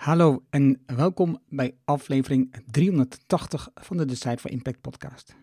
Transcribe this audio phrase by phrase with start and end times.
[0.00, 5.36] Hallo en welkom bij aflevering 380 van de Decide for Impact podcast.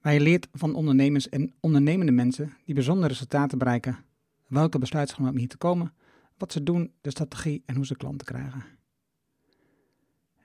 [0.00, 4.04] Waar je leert van ondernemers en ondernemende mensen die bijzondere resultaten bereiken,
[4.46, 4.78] welke
[5.18, 5.94] om hier te komen,
[6.36, 8.64] wat ze doen, de strategie en hoe ze klanten krijgen.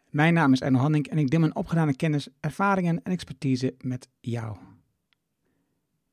[0.10, 4.10] Mijn naam is Erno Hanning en ik deel mijn opgedane kennis, ervaringen en expertise met
[4.20, 4.58] jou.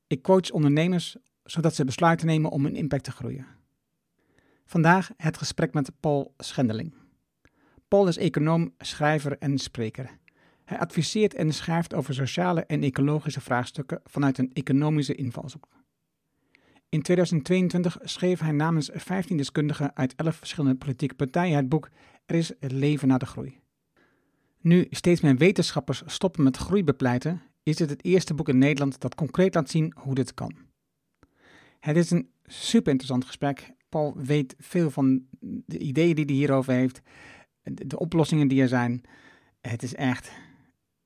[0.07, 3.58] Ik coach ondernemers zodat ze besluiten nemen om hun impact te groeien.
[4.69, 6.95] Vandaag het gesprek met Paul Schendeling.
[7.89, 10.19] Paul is econoom, schrijver en spreker.
[10.65, 15.69] Hij adviseert en schrijft over sociale en ecologische vraagstukken vanuit een economische invalshoek.
[16.89, 21.89] In 2022 schreef hij namens 15 deskundigen uit 11 verschillende politieke partijen het boek
[22.27, 23.61] Er is het leven na de groei.
[24.61, 29.01] Nu steeds meer wetenschappers stoppen met groei bepleiten, is dit het eerste boek in Nederland
[29.01, 30.57] dat concreet laat zien hoe dit kan.
[31.81, 33.77] Het is een super interessant gesprek.
[33.89, 37.01] Paul weet veel van de ideeën die hij hierover heeft,
[37.63, 39.03] de oplossingen die er zijn.
[39.61, 40.31] Het is echt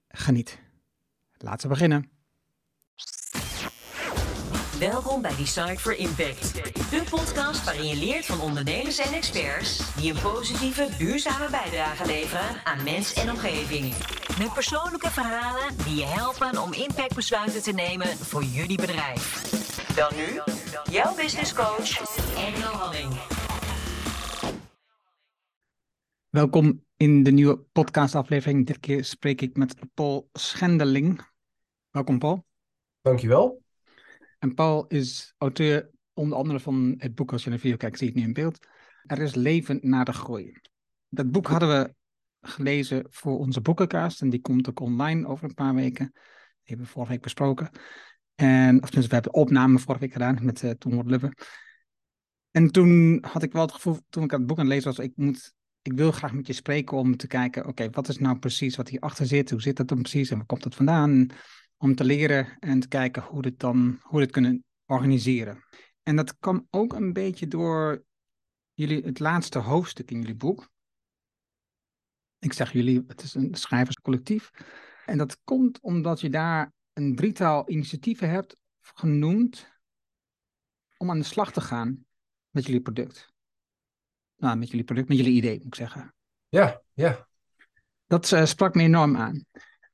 [0.09, 0.59] geniet.
[1.39, 2.11] Laten we beginnen.
[4.79, 6.55] Welkom bij Design for Impact,
[6.91, 12.65] de podcast waarin je leert van ondernemers en experts die een positieve, duurzame bijdrage leveren
[12.65, 13.95] aan mens en omgeving.
[14.39, 19.72] Met persoonlijke verhalen die je helpen om impactbesluiten te nemen voor jullie bedrijf.
[19.97, 20.41] Dan nu,
[20.93, 21.91] jouw business coach,
[22.37, 23.13] Engel Halling.
[26.29, 28.67] Welkom in de nieuwe podcastaflevering.
[28.67, 31.21] Dit keer spreek ik met Paul Schendeling.
[31.91, 32.47] Welkom Paul.
[33.01, 33.63] Dankjewel.
[34.39, 37.99] En Paul is auteur onder andere van het boek, als je naar de video kijkt,
[37.99, 38.67] zie je het nu in beeld.
[39.07, 40.61] Er is leven na de groei.
[41.09, 41.95] Dat boek hadden we
[42.41, 46.11] gelezen voor onze boekenkast en die komt ook online over een paar weken.
[46.13, 47.71] Die hebben we vorige week besproken.
[48.35, 51.33] En, of tenminste, we hebben opname vorige week gedaan met uh, Tom Lubbe.
[52.51, 54.99] En toen had ik wel het gevoel, toen ik het boek aan het lezen was,
[54.99, 58.39] ik, moet, ik wil graag met je spreken om te kijken, oké, wat is nou
[58.39, 59.51] precies wat hierachter zit?
[59.51, 61.27] Hoe zit dat dan precies en waar komt dat vandaan?
[61.77, 65.65] Om te leren en te kijken hoe dit dan, hoe dit kunnen organiseren.
[66.03, 68.05] En dat kwam ook een beetje door
[68.73, 70.71] jullie, het laatste hoofdstuk in jullie boek.
[72.39, 74.51] Ik zeg jullie, het is een schrijverscollectief.
[75.07, 79.71] En dat komt omdat je daar een drietal initiatieven hebt genoemd
[80.97, 82.07] om aan de slag te gaan
[82.51, 83.33] met jullie product.
[84.37, 86.15] Nou, met jullie product, met jullie idee, moet ik zeggen.
[86.49, 87.29] Ja, ja.
[88.07, 89.45] Dat uh, sprak me enorm aan.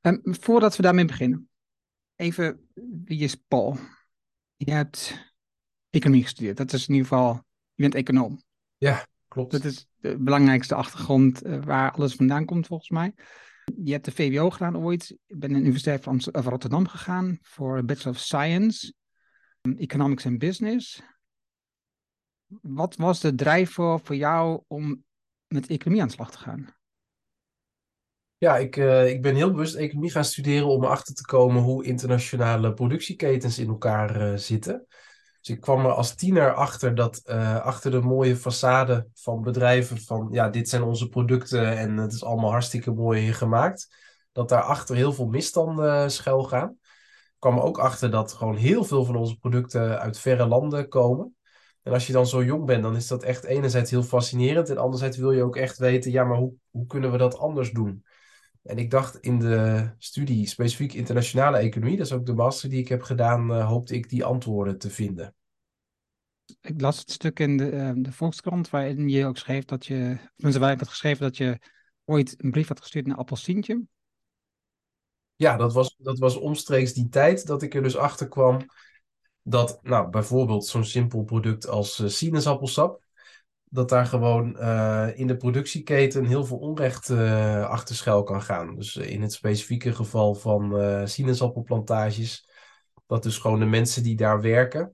[0.01, 1.49] Um, voordat we daarmee beginnen,
[2.15, 2.69] even,
[3.03, 3.77] wie is Paul?
[4.55, 5.27] Je hebt
[5.89, 6.57] economie gestudeerd.
[6.57, 7.33] Dat is in ieder geval,
[7.73, 8.43] je bent econoom.
[8.77, 9.51] Ja, klopt.
[9.51, 13.13] Dat is de belangrijkste achtergrond uh, waar alles vandaan komt, volgens mij.
[13.83, 15.09] Je hebt de VWO gedaan ooit.
[15.09, 18.93] Ik ben naar de Universiteit van Rotterdam gegaan voor Bachelor of Science,
[19.77, 21.01] Economics and Business.
[22.61, 25.03] Wat was de drijfveer voor jou om
[25.47, 26.77] met economie aan de slag te gaan?
[28.37, 31.85] Ja, ik, uh, ik ben heel bewust economie gaan studeren om erachter te komen hoe
[31.85, 34.87] internationale productieketens in elkaar uh, zitten.
[35.41, 39.97] Dus ik kwam er als tiener achter dat uh, achter de mooie façade van bedrijven
[39.97, 43.95] van ja, dit zijn onze producten en het is allemaal hartstikke mooi gemaakt,
[44.31, 46.69] dat daarachter heel veel misstanden schuil gaan.
[47.39, 50.87] Ik kwam er ook achter dat gewoon heel veel van onze producten uit verre landen
[50.87, 51.35] komen.
[51.83, 54.77] En als je dan zo jong bent, dan is dat echt enerzijds heel fascinerend en
[54.77, 58.03] anderzijds wil je ook echt weten, ja, maar hoe, hoe kunnen we dat anders doen?
[58.69, 62.79] En ik dacht in de studie specifiek internationale economie, dat is ook de master die
[62.79, 65.35] ik heb gedaan, uh, hoopte ik die antwoorden te vinden.
[66.61, 70.17] Ik las het stuk in de, uh, de Volkskrant waarin je ook schreef dat je,
[70.35, 71.59] mensen waar ik had geschreven dat je
[72.05, 73.81] ooit een brief had gestuurd naar Appelsientje.
[75.35, 78.65] Ja, dat was, dat was omstreeks die tijd dat ik er dus achter kwam
[79.41, 83.03] dat, nou, bijvoorbeeld zo'n simpel product als uh, sinaasappelsap,
[83.69, 88.75] dat daar gewoon uh, in de productieketen heel veel onrecht uh, achter schuil kan gaan.
[88.75, 92.49] Dus in het specifieke geval van uh, sinaasappelplantages,
[93.07, 94.93] dat dus gewoon de mensen die daar werken,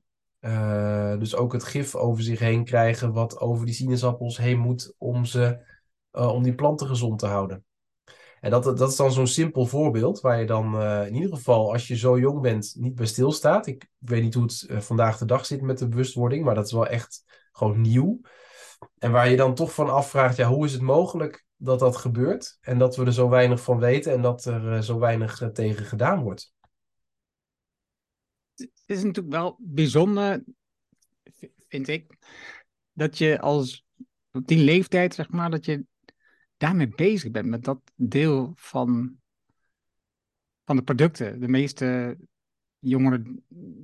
[1.19, 5.25] dus ook het gif over zich heen krijgen wat over die sinaasappels heen moet om,
[5.25, 5.59] ze,
[6.11, 7.65] om die planten gezond te houden.
[8.39, 11.87] En dat, dat is dan zo'n simpel voorbeeld waar je dan in ieder geval als
[11.87, 13.67] je zo jong bent niet bij stilstaat.
[13.67, 16.65] Ik, ik weet niet hoe het vandaag de dag zit met de bewustwording, maar dat
[16.65, 18.21] is wel echt gewoon nieuw.
[18.97, 22.57] En waar je dan toch van afvraagt, ja, hoe is het mogelijk dat dat gebeurt?
[22.61, 25.47] En dat we er zo weinig van weten en dat er uh, zo weinig uh,
[25.47, 26.53] tegen gedaan wordt.
[28.55, 30.43] Het is natuurlijk wel bijzonder,
[31.67, 32.17] vind ik,
[32.93, 33.85] dat je als
[34.31, 35.85] op die leeftijd, zeg maar, dat je
[36.57, 39.17] daarmee bezig bent met dat deel van,
[40.63, 41.39] van de producten.
[41.39, 42.17] De meeste
[42.89, 43.43] jongeren,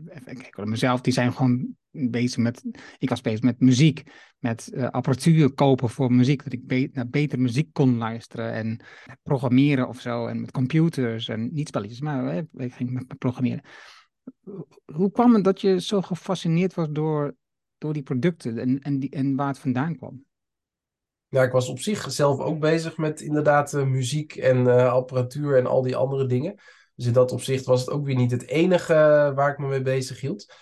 [0.10, 2.64] even kijken, mezelf, die zijn gewoon bezig met,
[2.98, 4.04] ik was bezig met muziek,
[4.40, 8.80] met uh, apparatuur kopen voor muziek, dat ik naar beter muziek kon luisteren en
[9.24, 13.64] programmeren of zo, en met computers en niet spelletjes, maar uh, ik ging met programmeren.
[14.86, 17.36] Hoe kwam het dat je zo gefascineerd was door,
[17.78, 20.26] door die producten en, en, die, en waar het vandaan kwam?
[21.28, 25.66] Ja, ik was op zich zelf ook bezig met inderdaad uh, muziek en apparatuur en
[25.66, 26.56] al die andere dingen.
[27.02, 29.82] Dus in dat opzicht was het ook weer niet het enige waar ik me mee
[29.82, 30.54] bezig hield.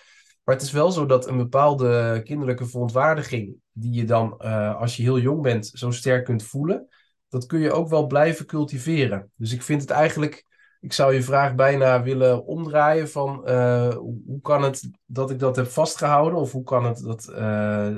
[0.44, 4.96] Maar het is wel zo dat een bepaalde kinderlijke verontwaardiging, die je dan uh, als
[4.96, 6.88] je heel jong bent zo sterk kunt voelen,
[7.28, 9.30] dat kun je ook wel blijven cultiveren.
[9.34, 10.46] Dus ik vind het eigenlijk,
[10.80, 15.56] ik zou je vraag bijna willen omdraaien van uh, hoe kan het dat ik dat
[15.56, 17.24] heb vastgehouden of hoe kan het dat,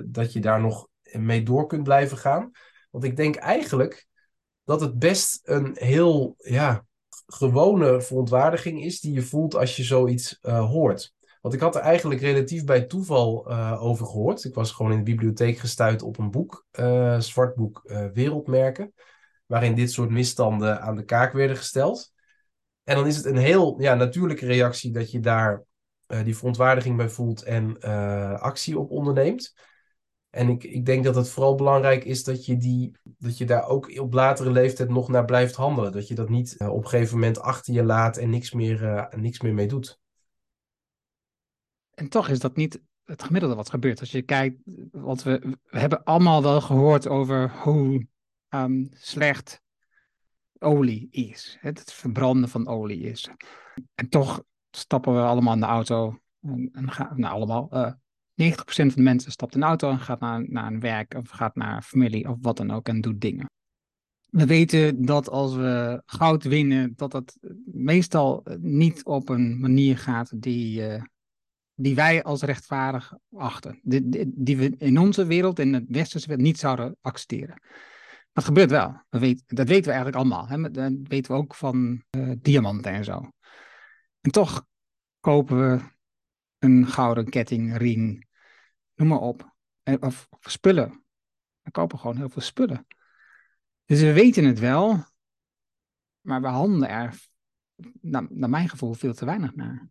[0.07, 2.51] dat je daar nog mee door kunt blijven gaan.
[2.91, 4.07] Want ik denk eigenlijk
[4.65, 6.85] dat het best een heel ja,
[7.33, 11.15] gewone verontwaardiging is die je voelt als je zoiets uh, hoort.
[11.41, 14.45] Want ik had er eigenlijk relatief bij toeval uh, over gehoord.
[14.45, 17.83] Ik was gewoon in de bibliotheek gestuurd op een boek, uh, zwart boek
[18.13, 18.95] Wereldmerken,
[19.47, 22.13] waarin dit soort misstanden aan de kaak werden gesteld.
[22.85, 25.65] En dan is het een heel ja, natuurlijke reactie dat je daar
[26.07, 27.81] die verontwaardiging bij voelt en
[28.41, 29.55] actie op onderneemt.
[30.33, 33.69] En ik, ik denk dat het vooral belangrijk is dat je, die, dat je daar
[33.69, 35.93] ook op latere leeftijd nog naar blijft handelen.
[35.93, 38.83] Dat je dat niet uh, op een gegeven moment achter je laat en niks meer,
[38.83, 40.01] uh, niks meer mee doet.
[41.95, 44.01] En toch is dat niet het gemiddelde wat gebeurt.
[44.01, 48.07] Als je kijkt, want we, we hebben allemaal wel gehoord over hoe
[48.49, 49.63] um, slecht
[50.59, 51.57] olie is.
[51.61, 53.31] Het, het verbranden van olie is.
[53.95, 57.93] En toch stappen we allemaal in de auto en, en gaan, nou allemaal, uh,
[58.51, 61.57] 90% van de mensen stapt de auto en gaat naar, naar een werk of gaat
[61.57, 63.51] naar familie of wat dan ook en doet dingen.
[64.31, 67.39] We weten dat als we goud winnen, dat dat
[67.73, 71.03] meestal niet op een manier gaat die, uh,
[71.75, 73.81] die wij als rechtvaardig achten.
[73.83, 77.63] Die, die, we in onze wereld, in het westerse wereld, niet zouden accepteren.
[78.33, 79.03] Dat gebeurt wel.
[79.11, 80.49] Dat, dat weten we eigenlijk allemaal.
[80.49, 80.71] Hè?
[80.71, 82.03] Dat weten we ook van
[82.39, 83.31] diamanten en zo.
[84.21, 84.67] En toch
[85.21, 85.81] kopen we
[86.59, 88.27] een gouden ketting, ring,
[89.03, 89.55] noem maar op.
[90.01, 91.05] Of, of spullen.
[91.61, 92.87] We kopen gewoon heel veel spullen.
[93.85, 95.05] Dus we weten het wel,
[96.21, 97.27] maar we handelen er,
[98.01, 99.91] naar, naar mijn gevoel, veel te weinig naar.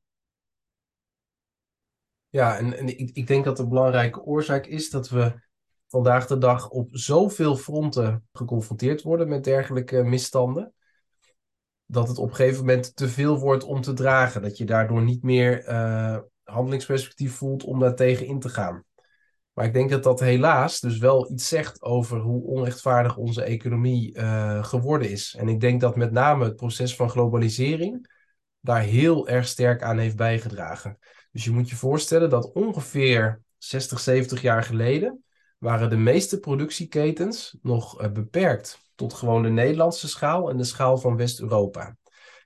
[2.30, 5.50] Ja, en, en ik, ik denk dat de belangrijke oorzaak is dat we
[5.88, 10.74] vandaag de dag op zoveel fronten geconfronteerd worden met dergelijke misstanden.
[11.86, 14.42] Dat het op een gegeven moment te veel wordt om te dragen.
[14.42, 18.86] Dat je daardoor niet meer uh, handelingsperspectief voelt om daar tegen in te gaan.
[19.54, 24.18] Maar ik denk dat dat helaas dus wel iets zegt over hoe onrechtvaardig onze economie
[24.18, 25.36] uh, geworden is.
[25.40, 28.10] En ik denk dat met name het proces van globalisering
[28.60, 30.98] daar heel erg sterk aan heeft bijgedragen.
[31.32, 35.24] Dus je moet je voorstellen dat ongeveer 60, 70 jaar geleden
[35.58, 40.98] waren de meeste productieketens nog uh, beperkt tot gewoon de Nederlandse schaal en de schaal
[40.98, 41.96] van West-Europa.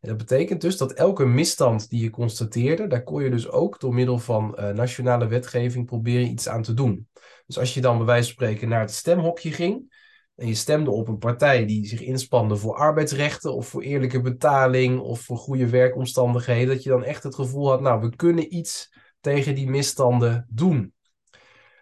[0.06, 3.94] Dat betekent dus dat elke misstand die je constateerde, daar kon je dus ook door
[3.94, 7.08] middel van uh, nationale wetgeving proberen iets aan te doen.
[7.46, 9.94] Dus als je dan bij wijze van spreken naar het stemhokje ging
[10.36, 15.00] en je stemde op een partij die zich inspande voor arbeidsrechten of voor eerlijke betaling
[15.00, 18.94] of voor goede werkomstandigheden, dat je dan echt het gevoel had, nou, we kunnen iets
[19.20, 20.94] tegen die misstanden doen.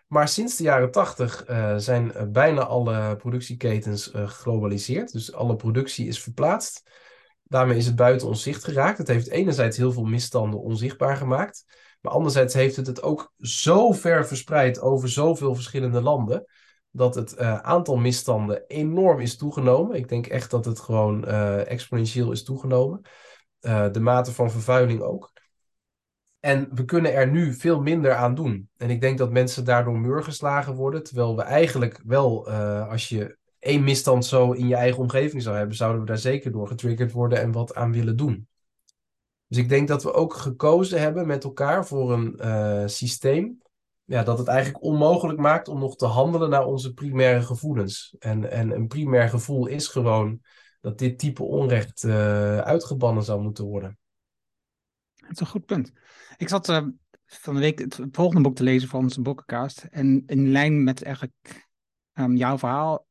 [0.08, 5.12] Maar sinds de jaren tachtig uh, zijn uh, bijna alle productieketens uh, geglobaliseerd.
[5.12, 6.90] Dus alle productie is verplaatst.
[7.54, 8.98] Daarmee is het buiten ons zicht geraakt.
[8.98, 11.66] Het heeft enerzijds heel veel misstanden onzichtbaar gemaakt.
[12.02, 16.46] Maar anderzijds heeft het het ook zo ver verspreid over zoveel verschillende landen.
[16.92, 19.96] Dat het uh, aantal misstanden enorm is toegenomen.
[19.96, 23.02] Ik denk echt dat het gewoon uh, exponentieel is toegenomen.
[23.62, 25.32] Uh, de mate van vervuiling ook.
[26.40, 28.70] En we kunnen er nu veel minder aan doen.
[28.78, 31.04] En ik denk dat mensen daardoor muurgeslagen worden.
[31.04, 32.50] Terwijl we eigenlijk wel,
[32.90, 36.52] als je één misstand zo in je eigen omgeving zou hebben, zouden we daar zeker
[36.52, 38.48] door getriggerd worden en wat aan willen doen.
[39.48, 43.62] Dus ik denk dat we ook gekozen hebben met elkaar voor een uh, systeem
[44.06, 48.16] ja, dat het eigenlijk onmogelijk maakt om nog te handelen naar onze primaire gevoelens.
[48.20, 50.42] En, en een primair gevoel is gewoon
[50.82, 53.98] dat dit type onrecht uh, uitgebannen zou moeten worden.
[55.16, 55.92] Dat is een goed punt.
[56.38, 56.88] Ik zat uh,
[57.26, 59.84] van de week het volgende boek te lezen van onze boekenkast.
[59.84, 61.68] En in lijn met eigenlijk
[62.14, 63.08] um, jouw verhaal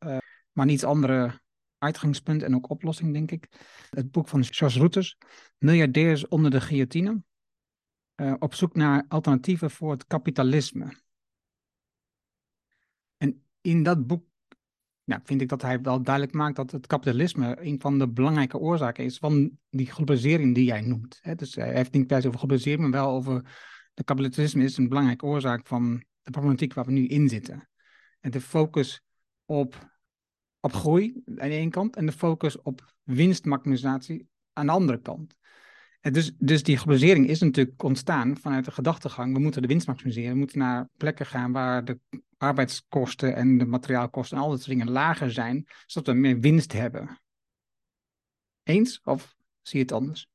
[0.52, 1.40] maar niet andere
[1.78, 3.48] uitgangspunt en ook oplossing, denk ik.
[3.90, 5.16] Het boek van George Routers,
[5.58, 7.22] Miljardairs onder de guillotine.
[8.16, 11.00] Uh, op zoek naar alternatieven voor het kapitalisme.
[13.16, 14.24] En in dat boek
[15.04, 18.58] ja, vind ik dat hij wel duidelijk maakt dat het kapitalisme een van de belangrijke
[18.58, 21.18] oorzaken is van die globalisering die jij noemt.
[21.22, 21.34] Hè?
[21.34, 23.42] Dus hij heeft niet per se over globalisering, maar wel over
[23.94, 27.68] de kapitalisme is een belangrijke oorzaak van de problematiek waar we nu in zitten.
[28.20, 29.02] En de focus
[29.44, 29.91] op,
[30.62, 35.36] op groei aan de ene kant en de focus op winstmaximisatie aan de andere kant.
[36.00, 39.86] En dus, dus die globalisering is natuurlijk ontstaan vanuit de gedachtegang, we moeten de winst
[39.86, 41.98] maximiseren, we moeten naar plekken gaan waar de
[42.36, 46.72] arbeidskosten en de materiaalkosten en al dat soort dingen lager zijn, zodat we meer winst
[46.72, 47.20] hebben.
[48.62, 50.28] Eens of zie je het anders?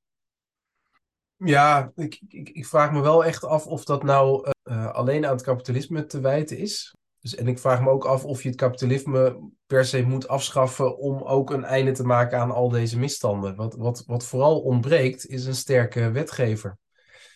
[1.36, 5.34] Ja, ik, ik, ik vraag me wel echt af of dat nou uh, alleen aan
[5.34, 6.96] het kapitalisme te wijten is.
[7.30, 10.98] Dus, en ik vraag me ook af of je het kapitalisme per se moet afschaffen
[10.98, 13.56] om ook een einde te maken aan al deze misstanden.
[13.56, 16.78] Wat, wat, wat vooral ontbreekt is een sterke wetgever.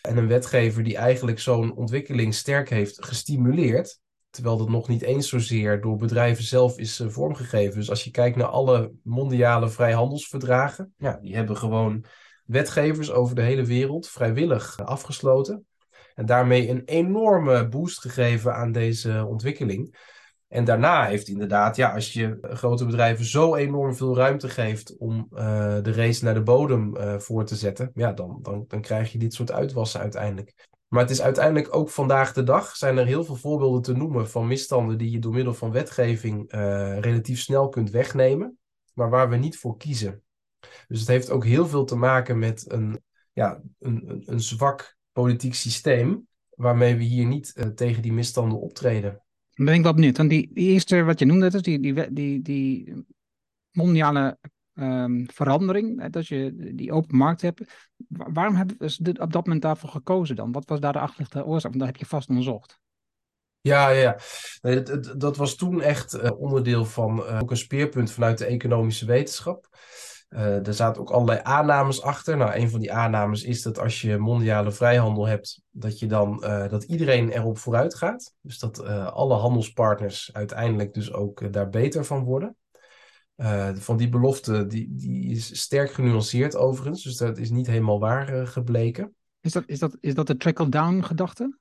[0.02, 3.98] En een wetgever die eigenlijk zo'n ontwikkeling sterk heeft gestimuleerd,
[4.30, 7.78] terwijl dat nog niet eens zozeer door bedrijven zelf is uh, vormgegeven.
[7.78, 12.04] Dus als je kijkt naar alle mondiale vrijhandelsverdragen, ja, die hebben gewoon
[12.44, 15.66] wetgevers over de hele wereld vrijwillig afgesloten.
[16.14, 19.96] En daarmee een enorme boost gegeven aan deze ontwikkeling.
[20.48, 25.28] En daarna heeft inderdaad, ja, als je grote bedrijven zo enorm veel ruimte geeft om
[25.32, 25.38] uh,
[25.82, 29.18] de race naar de bodem uh, voor te zetten, ja, dan, dan, dan krijg je
[29.18, 30.70] dit soort uitwassen uiteindelijk.
[30.88, 34.28] Maar het is uiteindelijk ook vandaag de dag, zijn er heel veel voorbeelden te noemen
[34.28, 38.58] van misstanden die je door middel van wetgeving uh, relatief snel kunt wegnemen,
[38.94, 40.22] maar waar we niet voor kiezen.
[40.88, 43.02] Dus het heeft ook heel veel te maken met een,
[43.32, 48.60] ja, een, een, een zwak politiek systeem, waarmee we hier niet uh, tegen die misstanden
[48.60, 49.22] optreden.
[49.54, 50.16] Dan ben ik wel benieuwd.
[50.16, 53.04] Want die, die eerste wat je noemde, dus die, die, die, die
[53.70, 54.38] mondiale
[54.74, 57.62] um, verandering, dat je die open markt hebt.
[58.08, 60.52] Waarom hebben ze op dat moment daarvoor gekozen dan?
[60.52, 61.70] Wat was daar de achterliggende oorzaak?
[61.70, 62.80] Want dat heb je vast onderzocht.
[63.60, 64.18] Ja, ja.
[64.60, 68.46] Nee, dat, dat, was toen echt uh, onderdeel van uh, ook een speerpunt vanuit de
[68.46, 69.68] economische wetenschap.
[70.32, 72.36] Uh, er zaten ook allerlei aannames achter.
[72.36, 76.42] Nou, een van die aannames is dat als je mondiale vrijhandel hebt, dat, je dan,
[76.44, 78.34] uh, dat iedereen erop vooruit gaat.
[78.40, 82.56] Dus dat uh, alle handelspartners uiteindelijk dus ook daar beter van worden.
[83.74, 88.46] van die belofte, die, die is sterk genuanceerd overigens, dus dat is niet helemaal waar
[88.46, 89.14] gebleken.
[89.40, 91.58] Is dat, is dat, is dat de trickle-down gedachte?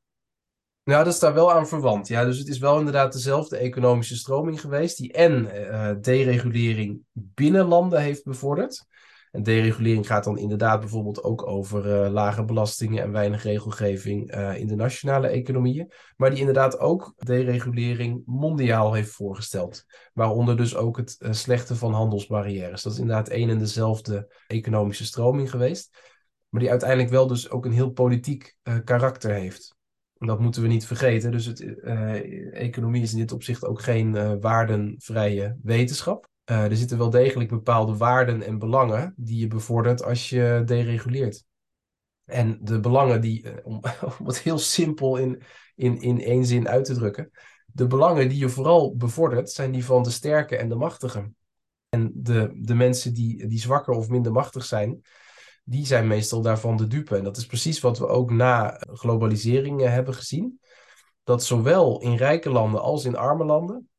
[0.84, 2.08] Nou, dat is daar wel aan verwant.
[2.08, 7.66] Ja, dus het is wel inderdaad dezelfde economische stroming geweest, die en uh, deregulering binnen
[7.66, 8.86] landen heeft bevorderd.
[9.32, 14.58] En deregulering gaat dan inderdaad bijvoorbeeld ook over uh, lage belastingen en weinig regelgeving uh,
[14.58, 15.92] in de nationale economieën.
[16.18, 19.86] Maar die inderdaad ook deregulering mondiaal heeft voorgesteld.
[20.14, 22.82] Waaronder dus ook het slechten van handelsbarrières.
[22.82, 25.98] Dat is inderdaad één en dezelfde economische stroming geweest.
[26.50, 29.80] Maar die uiteindelijk wel dus ook een heel politiek karakter heeft.
[30.26, 31.32] Dat moeten we niet vergeten.
[31.32, 36.28] Dus het, uh, economie is in dit opzicht ook geen uh, waardenvrije wetenschap.
[36.46, 41.44] Uh, er zitten wel degelijk bepaalde waarden en belangen die je bevordert als je dereguleert.
[42.26, 43.82] En de belangen die, om,
[44.20, 45.42] om het heel simpel in,
[45.76, 47.32] in, in één zin uit te drukken,
[47.66, 51.36] de belangen die je vooral bevordert zijn die van de sterke en de machtigen.
[51.90, 55.02] En de, de mensen die, die zwakker of minder machtig zijn,
[55.64, 57.18] die zijn meestal daarvan de dupe.
[57.18, 60.60] En dat is precies wat we ook na globalisering eh, hebben gezien.
[61.24, 63.90] Dat zowel in rijke landen als in arme landen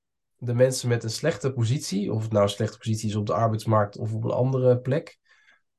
[0.44, 3.98] de mensen met een slechte positie, of het nou slechte positie is op de arbeidsmarkt
[3.98, 5.18] of op een andere plek,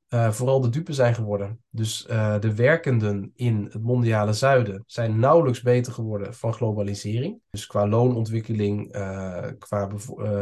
[0.08, 1.62] uh, vooral de dupe zijn geworden.
[1.70, 7.40] Dus uh, de werkenden in het mondiale zuiden zijn nauwelijks beter geworden van globalisering.
[7.50, 9.88] Dus qua loonontwikkeling, uh, qua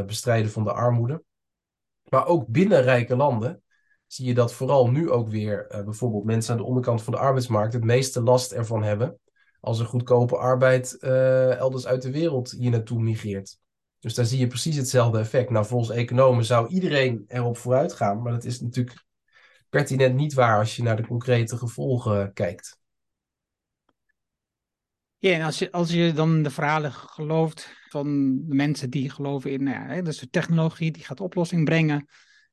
[0.06, 1.22] bestrijden van de armoede.
[2.08, 3.62] Maar ook binnen rijke landen
[4.12, 7.18] zie je dat vooral nu ook weer uh, bijvoorbeeld mensen aan de onderkant van de
[7.18, 9.18] arbeidsmarkt het meeste last ervan hebben
[9.60, 13.58] als er goedkope arbeid uh, elders uit de wereld hier naartoe migreert.
[13.98, 15.50] Dus daar zie je precies hetzelfde effect.
[15.50, 19.04] Nou, volgens economen zou iedereen erop vooruit gaan, maar dat is natuurlijk
[19.68, 22.78] pertinent niet waar als je naar de concrete gevolgen kijkt.
[25.18, 29.50] Ja, en als je, als je dan de verhalen gelooft van de mensen die geloven
[29.50, 32.08] in, nou ja, dus de technologie die gaat oplossing brengen,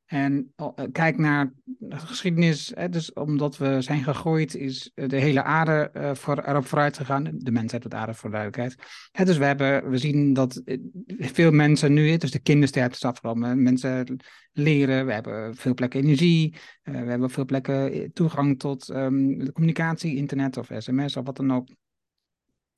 [0.09, 5.43] en eh, kijk naar de geschiedenis, hè, dus omdat we zijn gegooid, is de hele
[5.43, 7.31] aarde uh, voor, erop vooruit gegaan.
[7.33, 8.75] De mensheid wat aarde voor duidelijkheid.
[9.11, 10.77] Hè, dus we, hebben, we zien dat eh,
[11.17, 14.17] veel mensen nu, dus de kindersterfte is afgenomen, mensen
[14.51, 20.57] leren, we hebben veel plekken energie, we hebben veel plekken toegang tot de communicatie, internet
[20.57, 21.67] of sms of wat dan ook.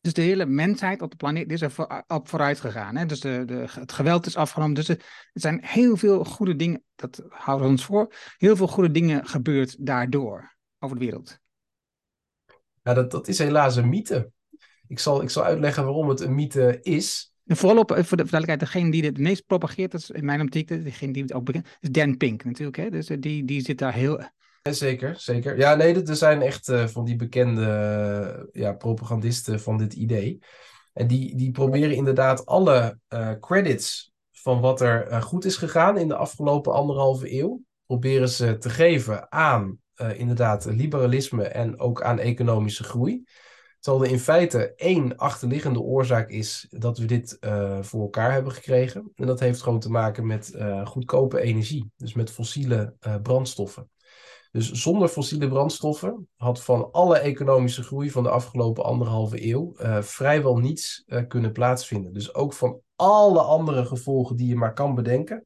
[0.02, 2.96] Dus de hele mensheid op de planeet is er voor, op vooruit gegaan.
[2.96, 3.06] Hè?
[3.06, 4.76] Dus de, de, het geweld is afgenomen.
[4.76, 8.92] Dus er, zijn heel veel goede dingen, dat houden we ons voor, heel veel goede
[8.92, 11.40] dingen gebeurd daardoor over de wereld.
[12.84, 14.32] Ja, dat, dat is helaas een mythe.
[14.88, 17.34] Ik zal, ik zal uitleggen waarom het een mythe is.
[17.44, 20.68] De voorop, voor de duidelijkheid, degene die het meest propageert, dat is in mijn optiek,
[20.68, 22.78] degene die het ook bekend is Dan Pink natuurlijk.
[22.78, 22.90] Hè?
[22.90, 24.30] Dus die, die zit daar heel...
[24.70, 25.58] Zeker, zeker.
[25.58, 30.40] Ja, nee, er zijn echt uh, van die bekende ja, propagandisten van dit idee.
[30.94, 36.08] En die, die proberen inderdaad alle uh, credits van wat er goed is gegaan in
[36.08, 39.80] de afgelopen anderhalve eeuw, proberen ze te geven aan
[40.16, 43.24] inderdaad liberalisme en ook aan economische groei.
[43.80, 47.38] Terwijl er in feite één achterliggende oorzaak is dat we dit
[47.82, 49.12] voor elkaar hebben gekregen.
[49.16, 53.90] En dat heeft gewoon te maken met goedkope energie, dus met fossiele brandstoffen.
[54.52, 60.58] Dus zonder fossiele brandstoffen had van alle economische groei van de afgelopen anderhalve eeuw vrijwel
[60.58, 62.14] niets kunnen plaatsvinden.
[62.14, 65.46] Dus ook van alle andere gevolgen die je maar kan bedenken,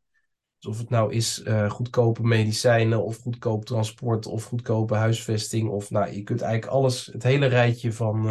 [0.59, 5.69] dus of het nou is uh, goedkope medicijnen of goedkoop transport of goedkope huisvesting.
[5.69, 8.25] Of nou, je kunt eigenlijk alles, het hele rijtje van,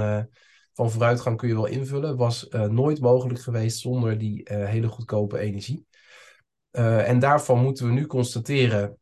[0.72, 2.16] van vooruitgang kun je wel invullen.
[2.16, 5.86] Was nooit mogelijk geweest zonder die hele goedkope energie.
[6.70, 8.98] en daarvan moeten we nu constateren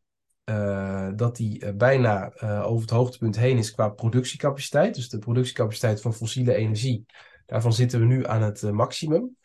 [1.15, 2.33] dat die bijna
[2.63, 4.95] over het hoogtepunt heen is qua productiecapaciteit.
[4.95, 7.05] Dus de productiecapaciteit van fossiele energie.
[7.45, 9.37] Daarvan zitten we nu aan het maximum.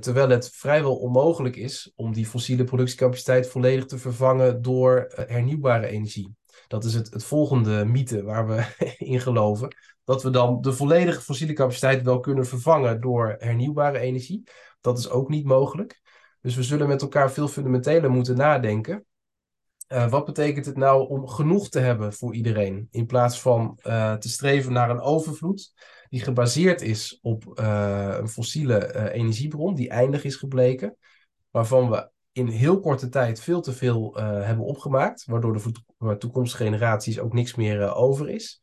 [0.00, 6.34] Terwijl het vrijwel onmogelijk is om die fossiele productiecapaciteit volledig te vervangen door hernieuwbare energie.
[6.68, 8.64] Dat is het, het volgende mythe waar we
[9.12, 9.76] in geloven.
[10.04, 14.42] Dat we dan de volledige fossiele capaciteit wel kunnen vervangen door hernieuwbare energie.
[14.80, 16.00] Dat is ook niet mogelijk.
[16.40, 19.04] Dus we zullen met elkaar veel fundamenteler moeten nadenken.
[19.88, 22.88] Uh, wat betekent het nou om genoeg te hebben voor iedereen?
[22.90, 23.78] In plaats van
[24.18, 25.72] te streven naar een overvloed
[26.08, 30.96] die gebaseerd is op uh, een fossiele energiebron die eindig is gebleken,
[31.50, 36.64] waarvan we in heel korte tijd veel te veel hebben opgemaakt, waardoor de voor toekomstige
[36.64, 38.62] generaties ook niks meer over is.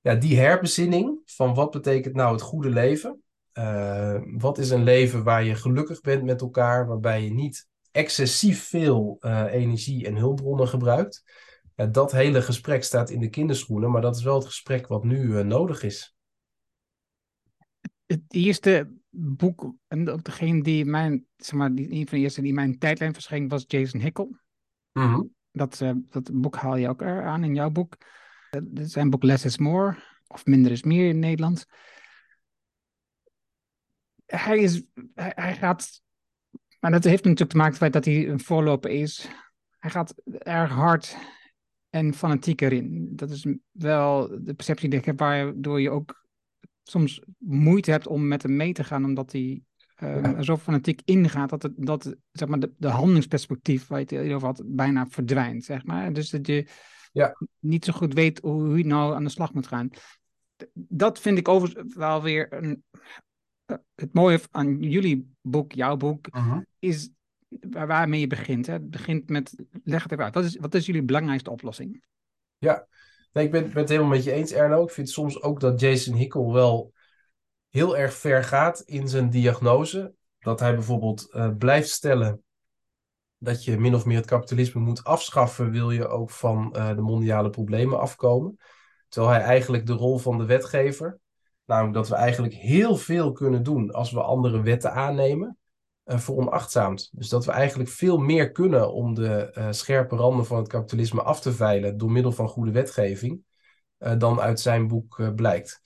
[0.00, 3.22] Ja, die herbezinning van wat betekent nou het goede leven?
[4.38, 9.16] wat is een leven waar je gelukkig bent met elkaar, waarbij je niet excessief veel
[9.50, 11.24] energie en hulpbronnen gebruikt?
[11.74, 15.04] Ja, dat hele gesprek staat in de kinderschoenen, maar dat is wel het gesprek wat
[15.04, 16.14] nu nodig is
[18.12, 22.42] het eerste boek, en ook degene die mijn, zeg maar, die, een van de eerste
[22.42, 24.36] die mijn tijdlijn verscheen, was Jason Hickel.
[24.92, 27.96] Mm dat, uh, dat boek haal je ook aan in jouw boek.
[28.74, 31.66] Zijn boek Less is More, of Minder is Meer in Nederland.
[34.26, 34.82] Hij, is,
[35.14, 36.02] hij, hij gaat,
[36.82, 39.28] maar dat heeft natuurlijk te maken met dat hij een voorloper is.
[39.78, 41.16] Hij gaat erg hard
[41.90, 43.08] en fanatiek erin.
[43.16, 46.26] Dat is wel de perceptie die ik heb, waardoor je ook
[46.82, 49.62] soms moeite hebt om met hem mee te gaan, omdat hij
[49.96, 50.42] ja.
[50.42, 54.46] zo fanatiek ingaat dat, het, dat zeg maar, de, de handelingsperspectief waar je het over
[54.46, 55.64] had, bijna verdwijnt.
[55.64, 56.12] Zeg maar.
[56.12, 56.66] Dus dat je
[57.12, 57.36] ja.
[57.58, 59.90] niet zo goed weet hoe je nou aan de slag moet gaan.
[60.72, 62.84] Dat vind ik overigens wel weer een,
[63.94, 66.60] het mooie aan jullie boek, jouw boek, uh -huh.
[66.78, 67.10] is
[67.48, 68.66] waar, waarmee je begint.
[68.66, 68.72] Hè?
[68.72, 72.04] Het begint met, leg het even uit, wat is, wat is jullie belangrijkste oplossing?
[72.58, 72.86] Ja,
[73.32, 74.82] Nee, ik ben, ben het helemaal met je eens, Erno.
[74.82, 76.92] Ik vind soms ook dat Jason Hickel wel
[77.68, 80.14] heel erg ver gaat in zijn diagnose.
[80.38, 82.42] Dat hij bijvoorbeeld uh, blijft stellen
[83.38, 87.00] dat je min of meer het kapitalisme moet afschaffen, wil je ook van uh, de
[87.00, 88.56] mondiale problemen afkomen.
[89.08, 91.18] Terwijl hij eigenlijk de rol van de wetgever,
[91.66, 95.58] namelijk dat we eigenlijk heel veel kunnen doen als we andere wetten aannemen,
[96.04, 97.10] uh, veronachtzaamt.
[97.12, 101.22] Dus dat we eigenlijk veel meer kunnen om de uh, scherpe randen van het kapitalisme
[101.22, 103.40] af te veilen door middel van goede wetgeving,
[103.98, 105.82] uh, dan uit zijn boek blijkt.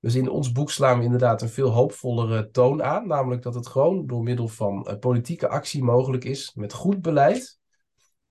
[0.00, 3.66] Dus in ons boek slaan we inderdaad een veel hoopvollere toon aan, namelijk dat het
[3.66, 7.58] gewoon door middel van politieke actie mogelijk is met goed beleid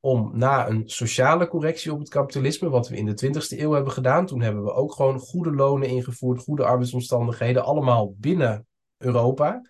[0.05, 3.91] om na een sociale correctie op het kapitalisme, wat we in de 20e eeuw hebben
[3.91, 9.61] gedaan, toen hebben we ook gewoon goede lonen ingevoerd, goede arbeidsomstandigheden, allemaal binnen Europa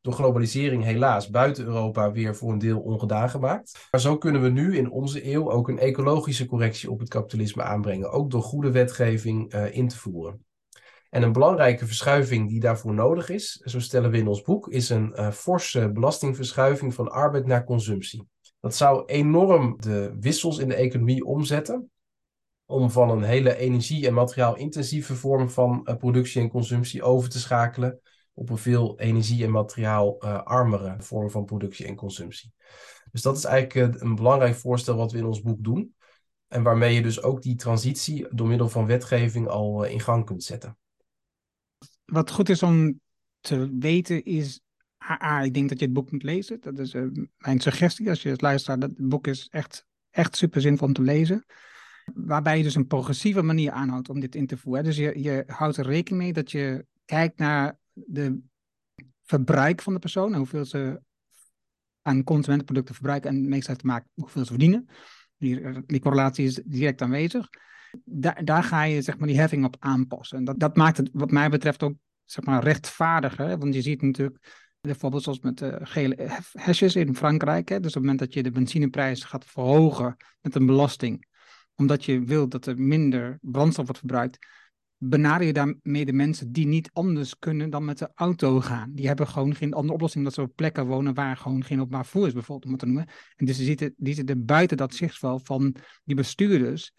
[0.00, 3.88] door globalisering helaas buiten Europa weer voor een deel ongedaan gemaakt.
[3.90, 7.62] Maar zo kunnen we nu in onze eeuw ook een ecologische correctie op het kapitalisme
[7.62, 10.44] aanbrengen, ook door goede wetgeving uh, in te voeren.
[11.10, 14.90] En een belangrijke verschuiving die daarvoor nodig is, zo stellen we in ons boek, is
[14.90, 18.28] een uh, forse belastingverschuiving van arbeid naar consumptie.
[18.62, 21.90] Dat zou enorm de wissels in de economie omzetten,
[22.64, 27.38] om van een hele energie- en materiaal-intensieve vorm van uh, productie en consumptie over te
[27.38, 28.00] schakelen
[28.32, 32.52] op een veel energie- en materiaalarmere uh, vorm van productie en consumptie.
[33.10, 35.94] Dus dat is eigenlijk een belangrijk voorstel wat we in ons boek doen.
[36.48, 40.42] En waarmee je dus ook die transitie door middel van wetgeving al in gang kunt
[40.42, 40.78] zetten.
[42.04, 43.00] Wat goed is om
[43.40, 44.60] te weten is,
[45.10, 46.60] A, ik denk dat je het boek moet lezen.
[46.60, 48.80] Dat is uh, mijn suggestie als je het luistert.
[48.80, 51.44] Dat het boek is echt, echt super zinvol om te lezen.
[52.14, 54.84] Waarbij je dus een progressieve manier aanhoudt om dit in te voeren.
[54.84, 58.40] Dus je, je houdt er rekening mee dat je kijkt naar de
[59.22, 61.00] verbruik van de persoon hoeveel ze
[62.02, 64.88] aan consumentenproducten verbruiken en meestal te maken hoeveel ze verdienen.
[65.36, 67.48] Die, die correlatie is direct aanwezig.
[68.04, 70.38] Daar, daar ga je zeg maar, die heffing op aanpassen.
[70.38, 73.58] En dat, dat maakt het wat mij betreft ook zeg maar, rechtvaardiger.
[73.58, 77.68] Want je ziet natuurlijk bijvoorbeeld zoals met de gele hesjes in Frankrijk.
[77.68, 77.80] Hè?
[77.80, 81.26] Dus op het moment dat je de benzineprijs gaat verhogen met een belasting,
[81.74, 84.38] omdat je wilt dat er minder brandstof wordt verbruikt,
[84.96, 88.92] benader je daarmee de mensen die niet anders kunnen dan met de auto gaan.
[88.92, 92.06] Die hebben gewoon geen andere oplossing, dat ze op plekken wonen waar gewoon geen openbaar
[92.06, 93.08] vervoer is, bijvoorbeeld, om het te noemen.
[93.36, 96.92] En dus die zitten, die zitten buiten dat zichtveld van die bestuurders,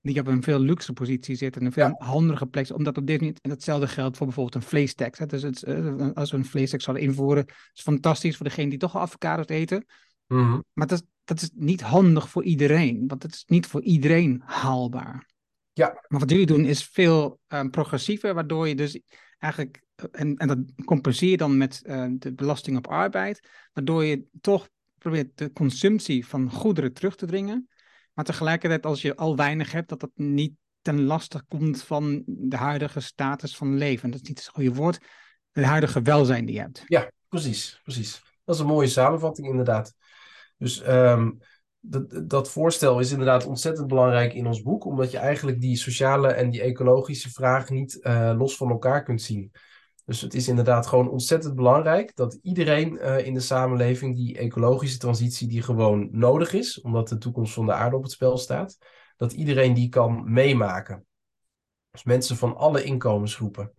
[0.00, 1.94] die op een veel luxe positie zitten, een veel ja.
[2.06, 5.18] handige plek, omdat op dit moment, en datzelfde geldt voor bijvoorbeeld een vleestax.
[5.18, 5.26] Hè.
[5.26, 8.96] Dus het, eh, als we een vleestax zouden invoeren, is fantastisch voor degene die toch
[8.96, 9.86] avocados eten.
[10.26, 10.64] Mm -hmm.
[10.72, 15.26] Maar dat, dat is niet handig voor iedereen, want het is niet voor iedereen haalbaar.
[15.72, 16.04] Ja.
[16.08, 19.00] Maar wat jullie doen is veel um, progressiever, waardoor je dus
[19.38, 24.24] eigenlijk, en, en dat compenseer je dan met uh, de belasting op arbeid, waardoor je
[24.40, 27.68] toch probeert de consumptie van goederen terug te dringen.
[28.18, 30.52] Maar tegelijkertijd, als je al weinig hebt, dat dat niet
[30.82, 34.10] ten laste komt van de huidige status van leven.
[34.10, 34.98] Dat is niet het goede woord,
[35.52, 36.84] het huidige welzijn die je hebt.
[36.86, 38.22] Ja, precies, precies.
[38.44, 39.94] Dat is een mooie samenvatting inderdaad.
[40.56, 41.38] Dus um,
[41.80, 46.28] dat, dat voorstel is inderdaad ontzettend belangrijk in ons boek, omdat je eigenlijk die sociale
[46.28, 49.52] en die ecologische vraag niet uh, los van elkaar kunt zien.
[50.08, 54.98] Dus het is inderdaad gewoon ontzettend belangrijk dat iedereen uh, in de samenleving die ecologische
[54.98, 58.78] transitie die gewoon nodig is, omdat de toekomst van de aarde op het spel staat,
[59.16, 61.06] dat iedereen die kan meemaken.
[61.90, 63.72] Dus mensen van alle inkomensgroepen.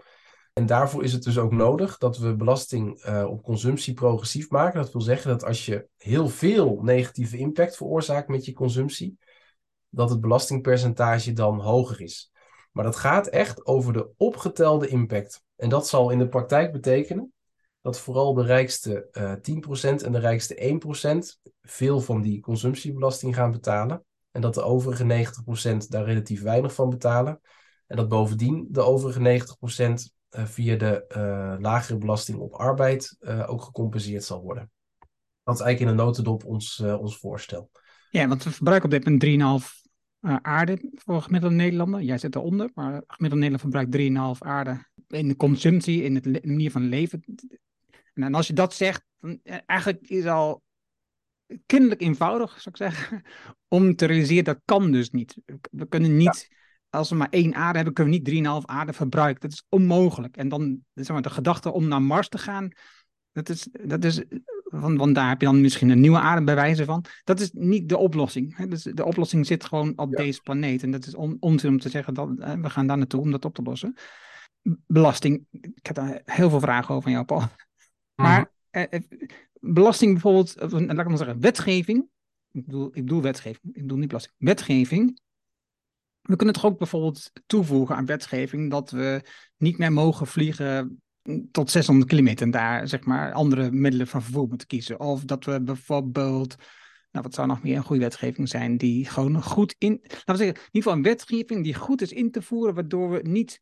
[0.54, 4.82] En daarvoor is het dus ook nodig dat we belasting uh, op consumptie progressief maken.
[4.82, 9.18] Dat wil zeggen dat als je heel veel negatieve impact veroorzaakt met je consumptie,
[9.90, 12.32] dat het belastingpercentage dan hoger is.
[12.72, 15.48] Maar dat gaat echt over de opgetelde impact.
[15.60, 17.34] En dat zal in de praktijk betekenen
[17.82, 19.34] dat vooral de rijkste uh,
[20.00, 20.80] 10% en de rijkste
[21.38, 24.04] 1% veel van die consumptiebelasting gaan betalen.
[24.32, 25.26] En dat de overige
[25.84, 27.42] 90% daar relatief weinig van betalen.
[27.88, 29.46] En dat bovendien de overige
[29.80, 34.72] 90% uh, via de uh, lagere belasting op arbeid ook gecompenseerd zal worden.
[35.44, 37.70] Dat is eigenlijk in een notendop ons, ons voorstel.
[38.10, 39.79] Ja, want we verbruiken op dit moment 3,5
[40.22, 42.02] aarde voor gemiddelde Nederlander.
[42.02, 46.72] Jij zit eronder, maar gemiddelde Nederlander verbruikt 3,5 aarde in de consumptie, in de manier
[46.72, 47.24] van leven.
[48.14, 50.64] En als je dat zegt, dan eigenlijk is al
[51.66, 53.24] kinderlijk eenvoudig, zou ik zeggen,
[53.68, 55.36] om te realiseren dat kan dus niet.
[55.72, 56.48] We kunnen niet...
[56.50, 56.58] Ja
[56.90, 59.42] als we maar één aarde hebben, kunnen we niet 3,5 aarde verbruiken.
[59.42, 60.38] Dat is onmogelijk.
[60.38, 62.72] En dan, zeg maar, de gedachte om naar Mars te gaan,
[63.32, 64.24] dat is, dat is
[64.70, 67.06] want, want daar heb je dan misschien een nieuwe aarde bij wijze van.
[67.24, 68.58] Dat is niet de oplossing.
[68.58, 68.68] Hè?
[68.68, 70.18] Dus de oplossing zit gewoon op ja.
[70.24, 70.84] deze planeet.
[70.84, 73.32] En dat is on, onzin om te zeggen dat hè, we gaan daar naartoe om
[73.32, 73.96] dat op te lossen.
[74.88, 77.44] Belasting, ik heb daar heel veel vragen over van jou, Paul.
[78.16, 79.00] Maar eh,
[79.60, 82.08] belasting bijvoorbeeld, of, laat ik maar zeggen, wetgeving.
[82.52, 84.36] Ik bedoel, ik bedoel wetgeving, ik bedoel niet belasting.
[84.38, 85.20] Wetgeving
[86.30, 89.22] we kunnen toch ook bijvoorbeeld toevoegen aan wetgeving dat we
[89.58, 91.02] niet meer mogen vliegen
[91.52, 95.00] tot 600 kilometer en daar zeg maar andere middelen van vervoer moeten kiezen.
[95.00, 96.56] Of dat we bijvoorbeeld,
[97.12, 100.38] nou wat zou nog meer een goede wetgeving zijn, die gewoon goed in, laten we
[100.38, 103.60] zeggen, in ieder geval een wetgeving die goed is in te voeren, waardoor we niet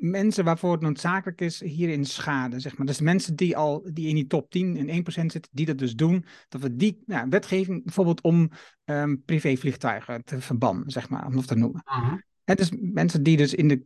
[0.00, 2.86] mensen waarvoor het noodzakelijk is hierin schade, zeg maar.
[2.86, 5.94] Dus mensen die al die in die top 10 en 1% zitten, die dat dus
[5.94, 8.50] doen, dat we die nou, wetgeving bijvoorbeeld om
[8.84, 11.82] um, privévliegtuigen te verbannen, zeg maar, om het te noemen.
[11.84, 12.18] Uh -huh.
[12.44, 13.84] Het is mensen die dus in de...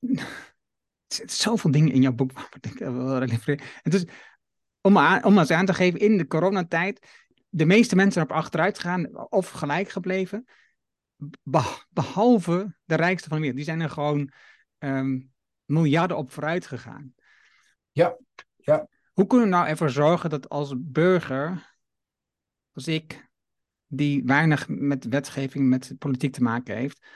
[1.08, 2.30] Er zitten zoveel dingen in jouw boek
[2.60, 3.66] ik wil refereren.
[3.82, 4.04] Het is,
[4.80, 7.06] om, aan, om eens aan te geven, in de coronatijd,
[7.48, 10.44] de meeste mensen op achteruit gegaan of gelijk gebleven,
[11.88, 13.56] behalve de rijkste van de wereld.
[13.56, 14.32] Die zijn er gewoon...
[14.78, 15.32] Um,
[15.68, 17.14] miljarden op vooruit gegaan.
[17.92, 18.16] Ja,
[18.56, 18.88] ja.
[19.12, 21.76] Hoe kunnen we nou ervoor zorgen dat als burger,
[22.72, 23.28] als ik,
[23.86, 27.06] die weinig met wetgeving, met politiek te maken heeft,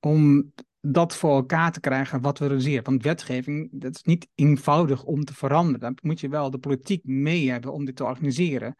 [0.00, 2.84] om dat voor elkaar te krijgen wat we realiseren.
[2.84, 5.80] Want wetgeving, dat is niet eenvoudig om te veranderen.
[5.80, 8.74] Dan moet je wel de politiek mee hebben om dit te organiseren.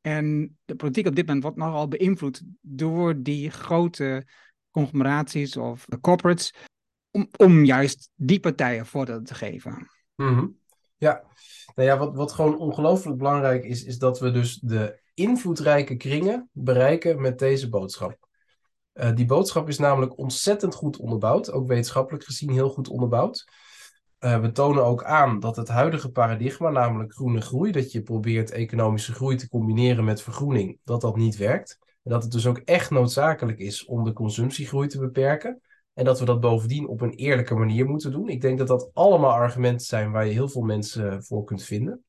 [0.00, 4.26] En de politiek op dit moment wordt nogal beïnvloed door die grote
[4.70, 6.54] conglomeraties of corporates
[7.10, 9.88] om, om juist die partijen voordeel te geven.
[10.14, 10.58] Mm.
[10.96, 11.22] Ja,
[11.74, 16.48] nou ja, wat, wat gewoon ongelooflijk belangrijk is, is dat we dus de invloedrijke kringen
[16.52, 18.23] bereiken met deze boodschap.
[18.94, 23.44] Uh, die boodschap is namelijk ontzettend goed onderbouwd, ook wetenschappelijk gezien heel goed onderbouwd.
[24.20, 28.50] Uh, we tonen ook aan dat het huidige paradigma, namelijk groene groei, dat je probeert
[28.50, 31.78] economische groei te combineren met vergroening, dat dat niet werkt.
[32.02, 35.60] En dat het dus ook echt noodzakelijk is om de consumptiegroei te beperken.
[35.94, 38.28] En dat we dat bovendien op een eerlijke manier moeten doen.
[38.28, 42.04] Ik denk dat dat allemaal argumenten zijn waar je heel veel mensen voor kunt vinden.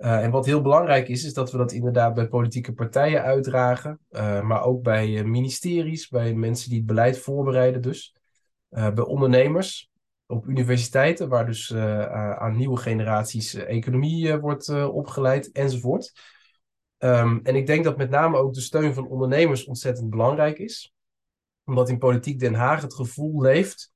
[0.00, 4.00] Uh, en wat heel belangrijk is, is dat we dat inderdaad bij politieke partijen uitdragen,
[4.10, 8.14] uh, maar ook bij uh, ministeries, bij mensen die het beleid voorbereiden dus,
[8.68, 9.90] bij ondernemers,
[10.26, 16.12] op universiteiten, waar dus aan nieuwe generaties economie wordt opgeleid enzovoort.
[16.98, 20.94] Um, en ik denk dat met name ook de steun van ondernemers ontzettend belangrijk is,
[21.64, 23.92] omdat in politiek Den Haag het gevoel leeft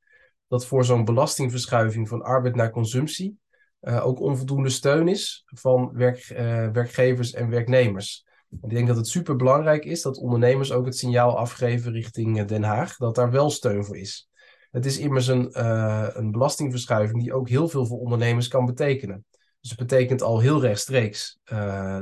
[0.49, 3.38] dat voor zo'n belastingverschuiving van arbeid naar consumptie
[3.85, 8.27] uh, ook onvoldoende steun is van werk, uh, werkgevers en werknemers.
[8.62, 12.47] ik denk dat het super belangrijk is dat ondernemers ook het signaal afgeven richting eh,
[12.47, 14.29] Den Haag dat daar wel steun voor is.
[14.70, 15.66] Het is immers een,
[16.18, 19.25] een belastingverschuiving die ook heel veel voor ondernemers kan betekenen.
[19.61, 21.38] Dus het betekent al heel rechtstreeks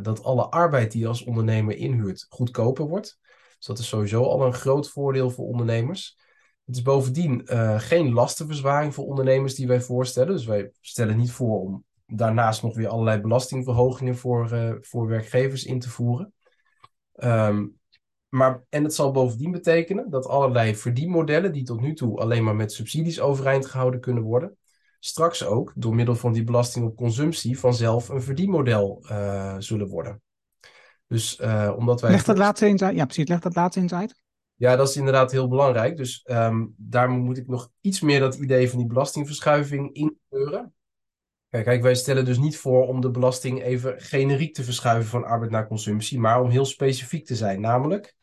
[0.03, 3.19] dat alle arbeid die je als ondernemer inhuurt goedkoper wordt.
[3.57, 6.19] Dus dat is sowieso al een groot voordeel voor ondernemers.
[6.65, 10.33] Het is bovendien uh, geen lastenverzwaring voor ondernemers die wij voorstellen.
[10.33, 15.65] Dus wij stellen niet voor om daarnaast nog weer allerlei belastingverhogingen voor, uh, voor werkgevers
[15.65, 16.33] in te voeren.
[17.17, 17.81] Um,
[18.29, 22.57] maar, en het zal bovendien betekenen dat allerlei verdienmodellen, die tot nu toe alleen maar
[22.57, 24.57] met subsidies overeind gehouden kunnen worden,
[24.99, 30.23] straks ook door middel van die belasting op consumptie vanzelf een verdienmodel uh, zullen worden.
[31.07, 31.41] Dus
[31.77, 32.11] omdat wij.
[32.11, 32.97] Leg dat laatste eens uit.
[32.97, 33.29] Ja, precies.
[33.29, 34.22] Leg dat laatste eens uit.
[34.63, 35.97] Ja, dat is inderdaad heel belangrijk.
[35.97, 40.75] Dus um, daar moet ik nog iets meer dat idee van die belastingverschuiving inkleuren.
[41.49, 45.25] Kijk, kijk, wij stellen dus niet voor om de belasting even generiek te verschuiven van
[45.25, 47.61] arbeid naar consumptie, maar om heel specifiek te zijn.
[47.61, 48.17] Namelijk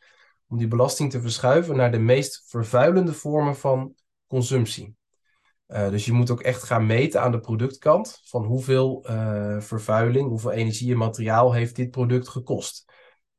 [0.47, 3.95] om die belasting te verschuiven naar de meest vervuilende vormen van
[4.27, 4.95] consumptie.
[5.67, 10.29] Uh, dus je moet ook echt gaan meten aan de productkant van hoeveel uh, vervuiling,
[10.29, 12.85] hoeveel energie en materiaal heeft dit product gekost.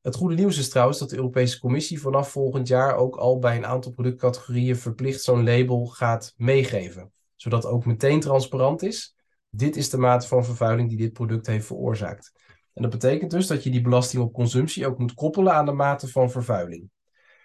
[0.00, 3.56] Het goede nieuws is trouwens dat de Europese Commissie vanaf volgend jaar ook al bij
[3.56, 7.12] een aantal productcategorieën verplicht zo'n label gaat meegeven.
[7.36, 9.14] Zodat ook meteen transparant is.
[9.50, 12.32] Dit is de mate van vervuiling die dit product heeft veroorzaakt.
[12.72, 15.72] En dat betekent dus dat je die belasting op consumptie ook moet koppelen aan de
[15.72, 16.90] mate van vervuiling.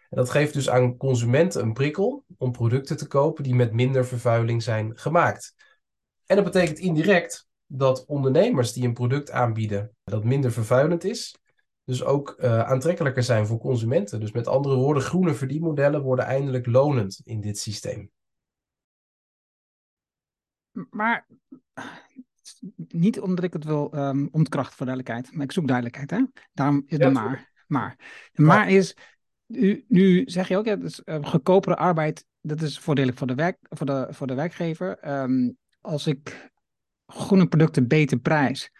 [0.10, 4.06] En dat geeft dus aan consumenten een prikkel om producten te kopen die met minder
[4.06, 5.56] vervuiling zijn gemaakt.
[6.26, 11.36] En dat betekent indirect dat ondernemers die een product aanbieden dat minder vervuilend is,
[11.86, 14.20] dus ook uh, aantrekkelijker zijn voor consumenten.
[14.20, 18.12] Dus met andere woorden, groene verdienmodellen worden eindelijk lonend in dit systeem.
[20.90, 21.28] Maar
[22.88, 26.12] niet omdat ik het wil um, ontkrachten voor duidelijkheid, maar ik zoek duidelijkheid.
[26.12, 26.24] Hè?
[26.54, 27.54] Daarom is ja, de maar.
[27.68, 27.96] Maar,
[28.32, 28.98] de maar is,
[29.46, 33.36] nu, nu zeg je ook, ja, dus, uh, goedkopere arbeid, dat is voordelig voor de,
[33.36, 35.22] werk, voor de, voor de werkgever.
[35.22, 36.52] Um, als ik
[37.06, 38.72] groene producten beter prijs,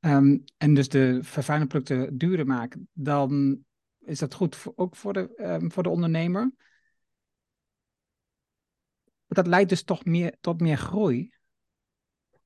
[0.00, 3.58] Um, en dus de vervuilende producten duurder maken, dan
[3.98, 6.52] is dat goed ook voor de, um, voor de ondernemer.
[9.26, 11.30] Dat leidt dus toch meer, tot meer groei.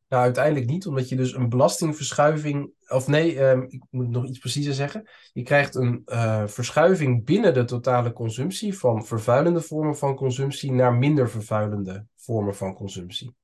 [0.09, 4.38] Nou, uiteindelijk niet, omdat je dus een belastingverschuiving, of nee, um, ik moet nog iets
[4.38, 5.09] preciezer zeggen.
[5.33, 10.95] Je krijgt een uh, verschuiving binnen de totale consumptie van vervuilende vormen van consumptie naar
[10.95, 13.35] minder vervuilende vormen van consumptie.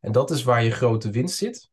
[0.00, 1.70] En dat is waar je grote winst zit.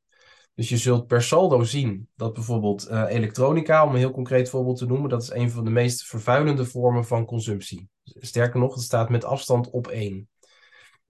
[0.55, 4.77] Dus je zult per saldo zien dat bijvoorbeeld uh, elektronica, om een heel concreet voorbeeld
[4.77, 7.89] te noemen, dat is een van de meest vervuilende vormen van consumptie.
[8.03, 10.29] Sterker nog, het staat met afstand op één.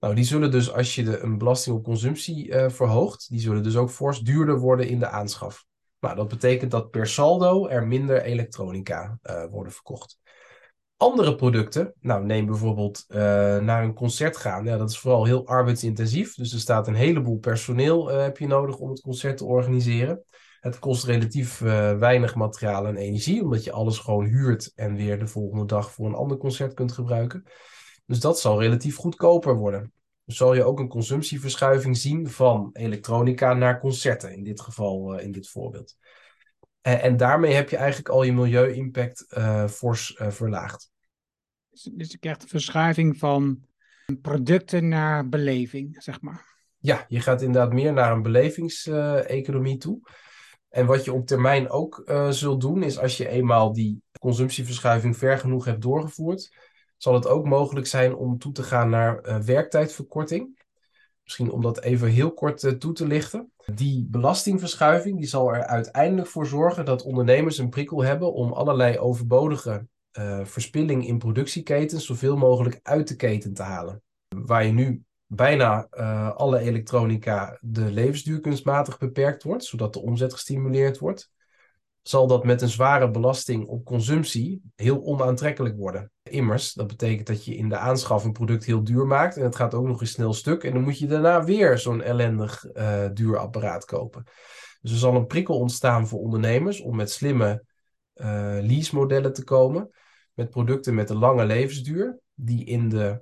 [0.00, 3.62] Nou, die zullen dus, als je de, een belasting op consumptie uh, verhoogt, die zullen
[3.62, 5.64] dus ook fors duurder worden in de aanschaf.
[6.00, 10.18] Nou, dat betekent dat per saldo er minder elektronica uh, worden verkocht.
[10.98, 13.16] Andere producten, nou neem bijvoorbeeld uh,
[13.58, 14.64] naar een concert gaan.
[14.64, 16.34] Dat is vooral heel arbeidsintensief.
[16.34, 20.22] Dus er staat een heleboel personeel uh, heb je nodig om het concert te organiseren.
[20.60, 25.18] Het kost relatief uh, weinig materiaal en energie, omdat je alles gewoon huurt en weer
[25.18, 27.44] de volgende dag voor een ander concert kunt gebruiken.
[28.06, 29.92] Dus dat zal relatief goedkoper worden.
[30.24, 35.32] Dus zal je ook een consumptieverschuiving zien van elektronica naar concerten, in dit geval, in
[35.32, 35.96] dit voorbeeld.
[36.86, 40.90] En, en daarmee heb je eigenlijk al je milieu-impact uh, fors uh, verlaagd.
[41.70, 43.64] Dus, dus je krijgt een verschuiving van
[44.22, 46.54] producten naar beleving, zeg maar.
[46.78, 50.00] Ja, je gaat inderdaad meer naar een belevingseconomie toe.
[50.68, 55.16] En wat je op termijn ook uh, zult doen, is als je eenmaal die consumptieverschuiving
[55.16, 56.56] ver genoeg hebt doorgevoerd,
[56.96, 60.55] zal het ook mogelijk zijn om toe te gaan naar werktijdverkorting.
[61.26, 63.52] Misschien om dat even heel kort toe te lichten.
[63.74, 68.98] Die belastingverschuiving die zal er uiteindelijk voor zorgen dat ondernemers een prikkel hebben om allerlei
[68.98, 69.86] overbodige
[70.18, 74.02] uh, verspilling in productieketens zoveel mogelijk uit de keten te halen.
[74.28, 80.32] Waar je nu bijna uh, alle elektronica de levensduur kunstmatig beperkt wordt, zodat de omzet
[80.32, 81.30] gestimuleerd wordt,
[82.08, 86.10] zal dat met een zware belasting op consumptie heel onaantrekkelijk worden.
[86.22, 89.56] Immers, dat betekent dat je in de aanschaf een product heel duur maakt en het
[89.56, 93.04] gaat ook nog eens snel stuk en dan moet je daarna weer zo'n ellendig uh,
[93.12, 94.24] duur apparaat kopen.
[94.80, 97.64] Dus er zal een prikkel ontstaan voor ondernemers om met slimme
[98.14, 98.26] uh,
[98.60, 99.90] lease-modellen te komen,
[100.32, 103.20] met producten met een lange levensduur, die in de,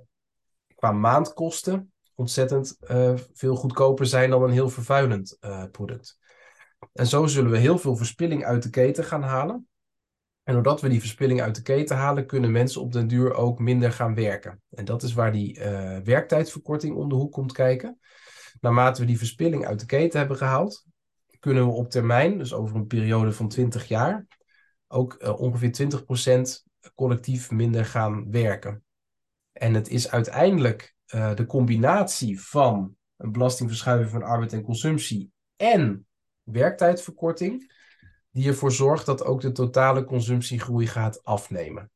[0.75, 5.37] qua maandkosten ontzettend uh, veel goedkoper zijn dan een heel vervuilend
[5.71, 6.17] product.
[6.93, 9.67] En zo zullen we heel veel verspilling uit de keten gaan halen.
[10.43, 13.59] En doordat we die verspilling uit de keten halen, kunnen mensen op den duur ook
[13.59, 14.61] minder gaan werken.
[14.69, 17.99] En dat is waar die uh, werktijdverkorting om de hoek komt kijken.
[18.59, 20.85] Naarmate we die verspilling uit de keten hebben gehaald,
[21.39, 24.27] kunnen we op termijn, dus over een periode van 20 jaar,
[24.87, 25.89] ook uh, ongeveer
[26.89, 28.83] 20% collectief minder gaan werken.
[29.51, 36.05] En het is uiteindelijk uh, de combinatie van een belastingverschuiving van arbeid en consumptie en
[36.45, 37.73] werktijdverkorting,
[38.31, 41.91] die ervoor zorgt dat ook de totale consumptiegroei gaat afnemen.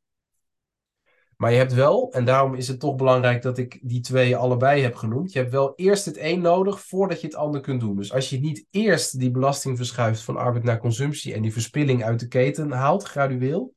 [1.38, 4.82] Maar je hebt wel, en daarom is het toch belangrijk dat ik die twee allebei
[4.82, 5.32] heb genoemd.
[5.32, 7.96] Je hebt wel eerst het een nodig voordat je het ander kunt doen.
[7.96, 12.04] Dus als je niet eerst die belasting verschuift van arbeid naar consumptie en die verspilling
[12.04, 13.74] uit de keten haalt, gradueel,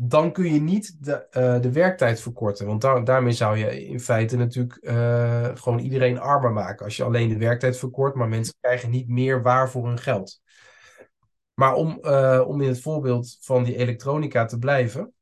[0.00, 2.66] dan kun je niet de, uh, de werktijd verkorten.
[2.66, 6.84] Want daar, daarmee zou je in feite natuurlijk uh, gewoon iedereen armer maken.
[6.84, 10.40] Als je alleen de werktijd verkort, maar mensen krijgen niet meer waar voor hun geld.
[11.54, 15.12] Maar om, uh, om in het voorbeeld van die elektronica te blijven.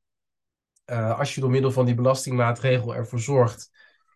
[1.16, 3.70] als je door middel van die belastingmaatregel ervoor zorgt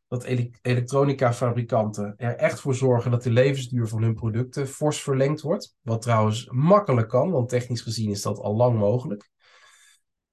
[0.09, 5.41] dat ele elektronica-fabrikanten er echt voor zorgen dat de levensduur van hun producten fors verlengd
[5.41, 5.77] wordt.
[5.81, 9.30] Wat trouwens makkelijk kan, want technisch gezien is dat al lang mogelijk.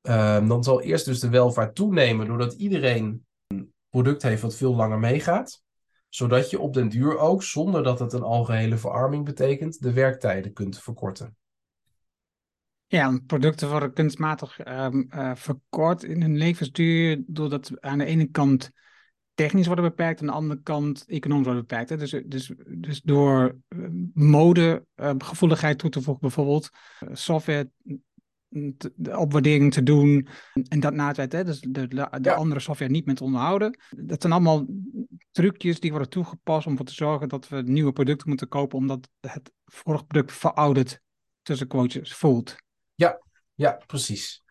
[0.09, 4.75] Um, dan zal eerst dus de welvaart toenemen doordat iedereen een product heeft wat veel
[4.75, 5.63] langer meegaat.
[6.09, 10.53] Zodat je op den duur ook, zonder dat het een algehele verarming betekent, de werktijden
[10.53, 11.35] kunt verkorten.
[12.85, 18.71] Ja, producten worden kunstmatig um, uh, verkort in hun levensduur, doordat aan de ene kant
[19.33, 21.99] technisch worden beperkt, aan de andere kant economisch worden beperkt.
[21.99, 26.69] Dus, dus, dus door uh, modegevoeligheid uh, toe te voegen, bijvoorbeeld
[27.11, 27.71] software
[28.95, 30.27] de opwaardering te doen
[30.67, 33.79] en dat na het hè, dus de, de, de andere software niet met onderhouden.
[33.89, 34.65] Dat zijn allemaal
[35.31, 39.09] trucjes die worden toegepast om ervoor te zorgen dat we nieuwe producten moeten kopen, omdat
[39.19, 41.01] het vorige product verouderd
[41.41, 42.55] tussen quotes voelt.
[42.95, 43.19] Ja,
[43.53, 44.45] ja, precies.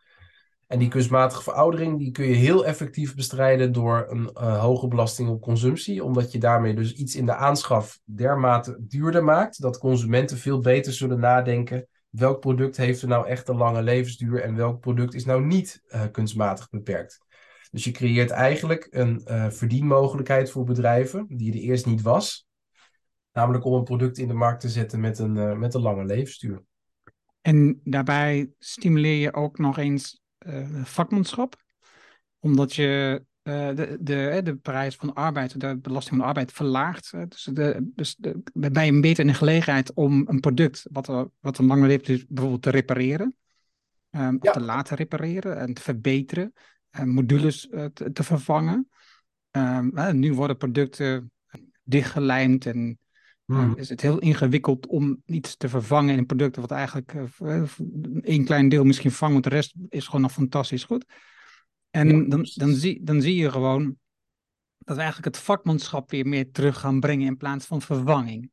[0.67, 5.29] En die kunstmatige veroudering die kun je heel effectief bestrijden door een uh, hoge belasting
[5.29, 10.39] op consumptie, omdat je daarmee dus iets in de aanschaf dermate duurder maakt dat consumenten
[10.39, 14.81] veel beter zullen nadenken welk product heeft er nou echt een lange levensduur en welk
[14.81, 17.25] product is nou niet uh, kunstmatig beperkt.
[17.71, 22.47] Dus je creëert eigenlijk een uh, verdienmogelijkheid voor bedrijven die er eerst niet was.
[23.33, 26.05] Namelijk om een product in de markt te zetten met een, uh, met een lange
[26.05, 26.63] levensduur.
[27.41, 30.21] En daarbij stimuleer je ook nog eens
[30.85, 31.65] vakmanschap.
[32.39, 37.13] Omdat je de, de, de prijs van arbeid, de belasting van arbeid verlaagt.
[37.29, 41.29] Dus, de, dus de, ben je beter in de gelegenheid om een product wat, er,
[41.41, 43.37] wat een lange leeft, dus bijvoorbeeld te repareren.
[44.11, 44.39] Um, ja.
[44.41, 46.53] Of te laten repareren en te verbeteren.
[46.99, 48.89] Uh, modules uh, te, te, vervangen.
[49.51, 51.33] Um, nu worden producten
[51.83, 52.99] dichtgelijmd en
[53.45, 53.75] hmm.
[53.77, 57.15] is het heel ingewikkeld om iets te vervangen in een product wat eigenlijk
[58.21, 61.05] een klein deel misschien vangt, want de rest is gewoon nog fantastisch goed.
[61.97, 63.97] En ja, dan, dan, zie, dan zie je gewoon
[64.79, 68.51] dat we eigenlijk het vakmanschap weer meer terug gaan brengen in plaats van vervanging.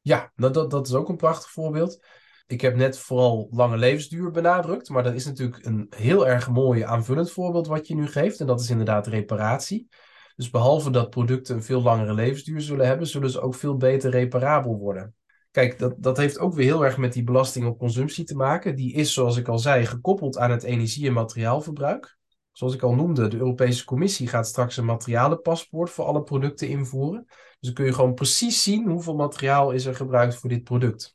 [0.00, 2.04] Ja, dat, dat, dat is ook een prachtig voorbeeld.
[2.46, 6.82] Ik heb net vooral lange levensduur benadrukt, maar dat is natuurlijk een heel erg mooi
[6.82, 8.40] aanvullend voorbeeld wat je nu geeft.
[8.40, 9.88] En dat is inderdaad reparatie.
[10.36, 14.10] Dus behalve dat producten een veel langere levensduur zullen hebben, zullen ze ook veel beter
[14.10, 15.14] reparabel worden.
[15.50, 18.76] Kijk, dat, dat heeft ook weer heel erg met die belasting op consumptie te maken.
[18.76, 22.15] Die is, zoals ik al zei, gekoppeld aan het energie- en materiaalverbruik.
[22.56, 27.24] Zoals ik al noemde, de Europese Commissie gaat straks een materialenpaspoort voor alle producten invoeren.
[27.26, 31.14] Dus dan kun je gewoon precies zien hoeveel materiaal is er gebruikt voor dit product.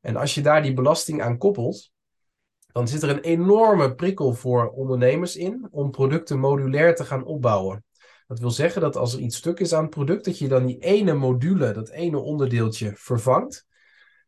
[0.00, 1.92] En als je daar die belasting aan koppelt,
[2.66, 7.84] dan zit er een enorme prikkel voor ondernemers in om producten modulair te gaan opbouwen.
[8.26, 10.66] Dat wil zeggen dat als er iets stuk is aan het product, dat je dan
[10.66, 13.66] die ene module, dat ene onderdeeltje vervangt,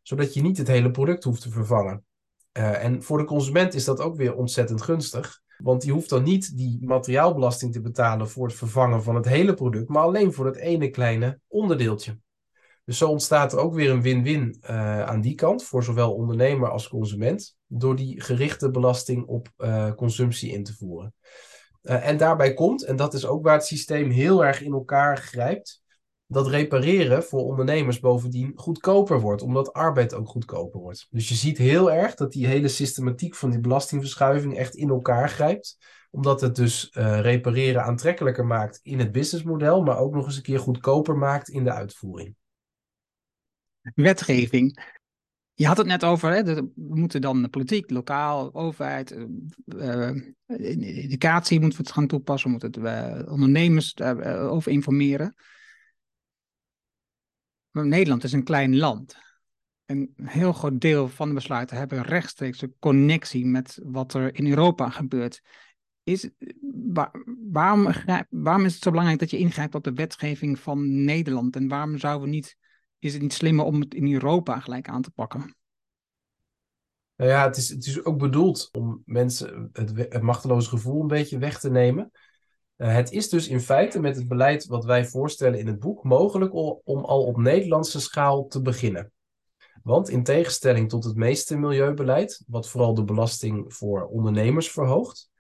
[0.02, 2.04] zodat je niet het hele product hoeft te vervangen.
[2.52, 5.46] Uh, en voor de consument is dat ook weer ontzettend gunstig.
[5.62, 9.55] Want die hoeft dan niet die materiaalbelasting te betalen voor het vervangen van het hele
[9.55, 12.19] product, maar alleen voor het ene kleine onderdeeltje.
[12.85, 16.71] Dus zo ontstaat er ook weer een win-win uh, aan die kant, voor zowel ondernemer
[16.71, 21.15] als consument, door die gerichte belasting op uh, consumptie in te voeren.
[21.83, 25.17] Uh, en daarbij komt, en dat is ook waar het systeem heel erg in elkaar
[25.17, 25.83] grijpt,
[26.31, 31.06] dat repareren voor ondernemers bovendien goedkoper wordt, omdat arbeid ook goedkoper wordt.
[31.10, 35.29] Dus je ziet heel erg dat die hele systematiek van die belastingverschuiving echt in elkaar
[35.29, 35.79] grijpt,
[36.10, 40.42] omdat het dus uh, repareren aantrekkelijker maakt in het businessmodel, maar ook nog eens een
[40.42, 42.35] keer goedkoper maakt in de uitvoering.
[43.94, 44.96] Wetgeving.
[45.54, 49.16] Je had het net over, hè, we moeten dan de politiek, lokaal, overheid,
[49.66, 50.10] uh,
[50.46, 55.35] educatie moeten we het gaan toepassen, we moeten het ondernemers over informeren.
[57.87, 59.16] Nederland is een klein land.
[59.87, 64.46] Een heel groot deel van de besluiten hebben rechtstreeks een connectie met wat er in
[64.46, 65.42] Europa gebeurt.
[66.02, 66.31] Is,
[67.52, 67.88] waarom,
[68.31, 71.56] waarom is het zo belangrijk dat je ingrijpt op de wetgeving van Nederland?
[71.56, 72.56] En waarom zouden we niet,
[72.98, 75.56] is het niet slimmer om het in Europa gelijk aan te pakken?
[77.16, 81.06] Nou ja, het is, het is ook bedoeld om mensen het, het machteloze gevoel een
[81.06, 82.10] beetje weg te nemen.
[82.79, 86.04] Uh, het is dus in feite met het beleid wat wij voorstellen in het boek
[86.04, 89.12] mogelijk om, al op Nederlandse schaal te beginnen.
[89.83, 95.31] Want in tegenstelling tot het meeste milieubeleid, wat vooral de belasting voor ondernemers verhoogt,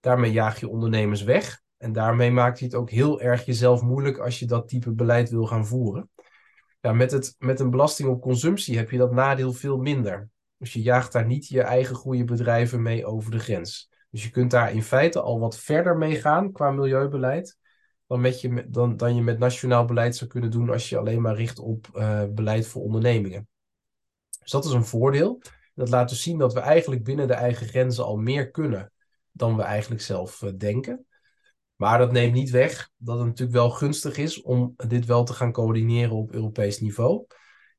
[0.00, 1.60] daarmee jaag je ondernemers weg.
[1.76, 5.30] En daarmee maakt je het ook heel erg jezelf moeilijk als je dat type beleid
[5.30, 6.10] wil gaan voeren.
[6.80, 10.28] Ja, met, het, met een belasting op consumptie heb je dat nadeel veel minder.
[10.56, 13.90] Dus je jaagt daar niet je eigen goede bedrijven mee over de grens.
[14.10, 17.58] Dus je kunt daar in feite al wat verder mee gaan qua milieubeleid.
[18.06, 21.20] Dan, met je, dan, dan je met nationaal beleid zou kunnen doen als je alleen
[21.20, 23.48] maar richt op uh, beleid voor ondernemingen.
[24.40, 25.42] Dus dat is een voordeel.
[25.74, 28.92] Dat laat dus zien dat we eigenlijk binnen de eigen grenzen al meer kunnen
[29.32, 31.06] dan we eigenlijk zelf uh, denken.
[31.74, 35.32] Maar dat neemt niet weg dat het natuurlijk wel gunstig is om dit wel te
[35.32, 37.26] gaan coördineren op Europees niveau.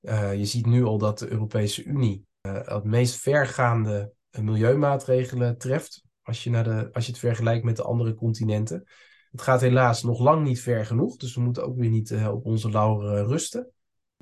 [0.01, 6.43] Uh, je ziet nu al dat de Europese Unie het meest vergaande milieumaatregelen treft als
[6.43, 8.83] je, naar de, als je het vergelijkt met de andere continenten.
[9.31, 12.31] Het gaat helaas nog lang niet ver genoeg, dus we moeten ook weer niet uh,
[12.33, 13.71] op onze lauren rusten.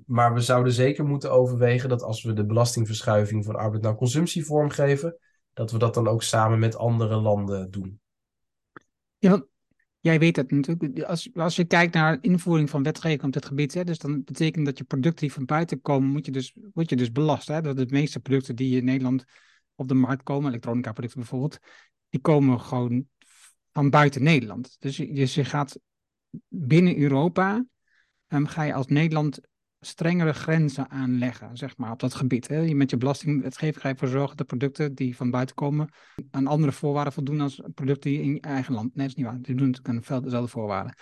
[0.05, 4.45] Maar we zouden zeker moeten overwegen dat als we de belastingverschuiving van arbeid naar consumptie
[4.45, 5.17] vormgeven,
[5.53, 7.99] dat we dat dan ook samen met andere landen doen.
[9.17, 9.45] Ja, want
[9.99, 10.99] jij weet het natuurlijk.
[11.03, 14.65] Als, als je kijkt naar invoering van wetgeving op dit gebied, hè, dus dan betekent
[14.65, 17.47] dat je producten die van buiten komen, moet je dus, word je dus belast.
[17.47, 17.61] Hè?
[17.61, 19.25] Dat de meeste producten die in Nederland
[19.79, 21.59] op de markt komen, elektronica producten bijvoorbeeld,
[22.09, 23.07] die komen gewoon
[23.71, 24.75] van buiten Nederland.
[24.79, 25.79] Dus je, je gaat
[26.47, 27.65] binnen Europa,
[28.27, 29.39] um, ga je als Nederland
[29.79, 32.47] strengere grenzen aanleggen, zeg maar, op dat gebied.
[32.47, 32.59] Hè?
[32.59, 35.89] Je met je belastingwetgeving ga je ervoor zorgen dat producten die van buiten komen
[36.31, 38.95] aan andere voorwaarden voldoen als producten die in je eigen land.
[38.95, 39.41] Nee, dat is niet waar.
[39.41, 40.95] Die doen natuurlijk aan dezelfde voorwaarden.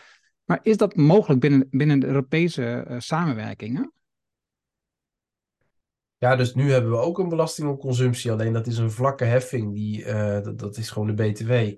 [0.46, 3.92] Maar is dat mogelijk binnen, binnen de Europese uh, samenwerkingen?
[6.20, 8.32] Ja, dus nu hebben we ook een belasting op consumptie.
[8.32, 9.74] Alleen dat is een vlakke heffing.
[9.74, 11.52] Die, uh, dat, dat, is gewoon de BTW.
[11.52, 11.76] Het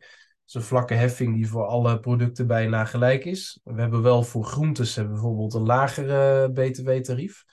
[0.48, 3.60] is een vlakke heffing die voor alle producten bijna gelijk is.
[3.64, 7.44] We hebben wel voor groentes bijvoorbeeld een lagere BTW-tarief.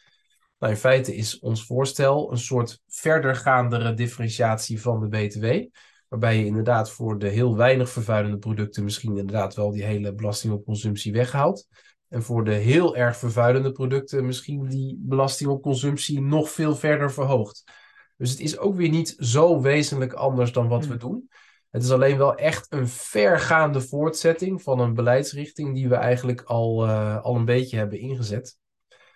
[0.59, 5.47] Nou, in feite is ons voorstel een soort verdergaandere differentiatie van de BTW.
[6.09, 10.53] Waarbij je inderdaad voor de heel weinig vervuilende producten misschien inderdaad wel die hele belasting
[10.53, 11.67] op consumptie weghaalt.
[12.09, 17.13] En voor de heel erg vervuilende producten misschien die belasting op consumptie nog veel verder
[17.13, 17.65] verhoogt.
[18.17, 20.99] Dus het is ook weer niet zo wezenlijk anders dan wat we hmm.
[20.99, 21.29] doen.
[21.71, 26.87] Het is alleen wel echt een vergaande voortzetting van een beleidsrichting die we eigenlijk al,
[26.87, 28.59] uh, al een beetje hebben ingezet.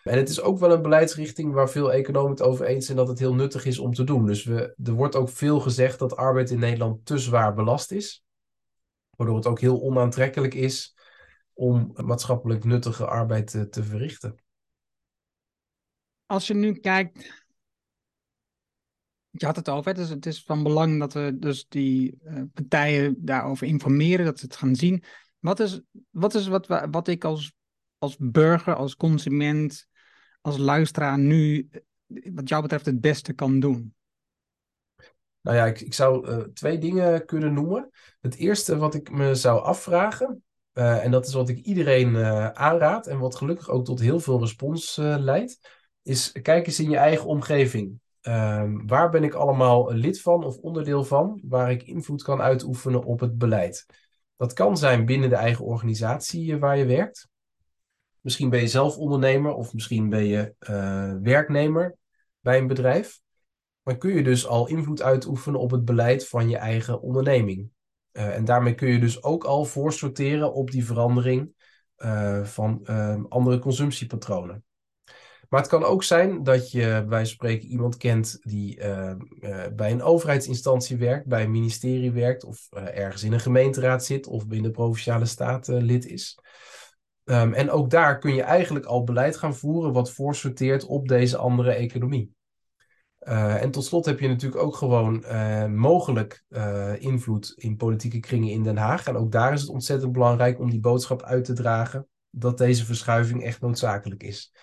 [0.03, 3.09] En het is ook wel een beleidsrichting waar veel economen het over eens zijn dat
[3.09, 4.26] het heel nuttig is om te doen.
[4.26, 8.24] Dus we, er wordt ook veel gezegd dat arbeid in Nederland te zwaar belast is.
[9.16, 10.95] Waardoor het ook heel onaantrekkelijk is
[11.61, 14.35] om maatschappelijk nuttige arbeid te, te verrichten.
[16.27, 17.45] Als je nu kijkt,
[19.31, 23.25] je had het over, dus het is van belang dat we dus die uh, partijen
[23.25, 25.05] daarover informeren, dat ze het gaan zien.
[25.39, 25.81] Wat is,
[26.11, 27.53] wat, is wat, wat ik als,
[27.99, 29.89] als burger, als consument,
[30.41, 31.69] als luisteraar nu,
[32.07, 33.95] wat jou betreft, het beste kan doen?
[35.41, 37.91] Nou ja, ik, ik zou uh, twee dingen kunnen noemen.
[38.21, 40.45] Het eerste wat ik me zou afvragen,
[40.75, 44.21] uh, en dat is wat ik iedereen uh, aanraad en wat gelukkig ook tot heel
[44.21, 45.59] veel respons uh, leidt,
[46.03, 48.01] is kijk eens in je eigen omgeving.
[48.21, 53.05] Ehm, waar ben ik allemaal lid van of onderdeel van, waar ik invloed kan uitoefenen
[53.05, 53.87] op het beleid?
[54.37, 57.29] Dat kan zijn binnen de eigen organisatie waar je werkt.
[58.21, 60.55] Misschien ben je zelf ondernemer of misschien ben je
[61.23, 61.97] werknemer
[62.41, 63.21] bij een bedrijf.
[63.83, 67.71] Maar kun je dus al invloed uitoefenen op het beleid van je eigen onderneming.
[68.13, 71.53] Uh, en daarmee kun je dus ook al voorsorteren op die verandering
[71.99, 74.65] uh, van uh, andere consumptiepatronen.
[75.49, 78.79] Maar het kan ook zijn dat je bij spreken iemand kent die
[79.75, 84.47] bij een overheidsinstantie werkt, bij een ministerie werkt of ergens in een gemeenteraad zit of
[84.47, 86.39] binnen de provinciale staat lid is.
[87.25, 91.37] Ehm, en ook daar kun je eigenlijk al beleid gaan voeren wat voorsorteert op deze
[91.37, 92.35] andere economie.
[93.21, 98.21] Uh, en tot slot heb je natuurlijk ook gewoon uh, mogelijk uh, invloed in politieke
[98.21, 99.07] kringen in Den Haag.
[99.07, 102.85] En ook daar is het ontzettend belangrijk om die boodschap uit te dragen dat deze
[102.85, 104.55] verschuiving echt noodzakelijk is.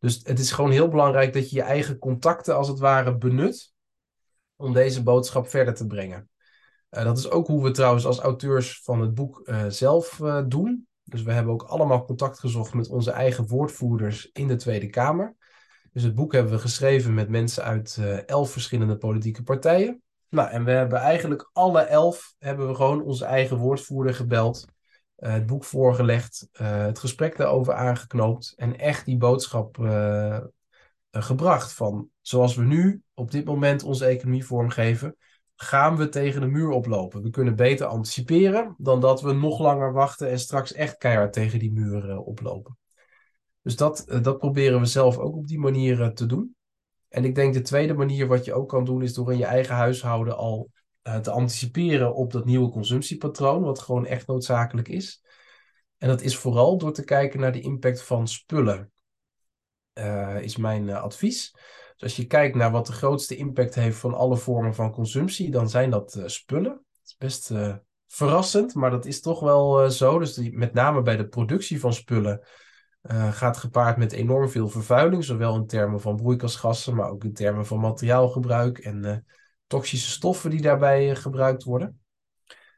[0.00, 3.72] Dus het is gewoon heel belangrijk dat je je eigen contacten als het ware benut
[4.56, 6.28] om deze boodschap verder te brengen.
[6.88, 10.86] dat is ook hoe we trouwens als auteurs van het boek zelf doen.
[11.02, 15.36] Dus we hebben ook allemaal contact gezocht met onze eigen woordvoerders in de Tweede Kamer.
[15.96, 20.02] Dus het boek hebben we geschreven met mensen uit uh, elf verschillende politieke partijen.
[20.28, 24.66] Nou, en we hebben eigenlijk alle elf hebben we gewoon onze eigen woordvoerder gebeld.
[25.18, 29.76] Uh, het boek voorgelegd, uh, het gesprek daarover aangeknoopt en echt die boodschap
[31.10, 35.16] gebracht van zoals we nu op dit moment onze economie vormgeven,
[35.54, 37.22] gaan we tegen de muur oplopen.
[37.22, 41.58] We kunnen beter anticiperen dan dat we nog langer wachten en straks echt keihard tegen
[41.58, 42.76] die muur oplopen.
[43.66, 46.56] Dus dat, eh, dat proberen we zelf ook op die manier eh, te doen.
[47.08, 49.44] En ik denk de tweede manier wat je ook kan doen, is door in je
[49.44, 50.70] eigen huishouden al
[51.02, 55.22] uh, te anticiperen op dat nieuwe consumptiepatroon, wat gewoon echt noodzakelijk is.
[55.98, 58.92] En dat is vooral door te kijken naar de impact van spullen,
[59.94, 61.50] uh, is mijn advies.
[61.92, 65.50] Dus als je kijkt naar wat de grootste impact heeft van alle vormen van consumptie,
[65.50, 66.72] dan zijn dat spullen.
[66.72, 67.52] Dat is best
[68.06, 70.18] verrassend, maar dat is toch wel zo.
[70.18, 72.46] Dus met name bij de productie van spullen
[73.10, 77.32] uh, gaat gepaard met enorm veel vervuiling, zowel in termen van broeikasgassen, maar ook in
[77.32, 79.16] termen van materiaalgebruik en uh,
[79.66, 82.00] toxische stoffen die daarbij uh, gebruikt worden.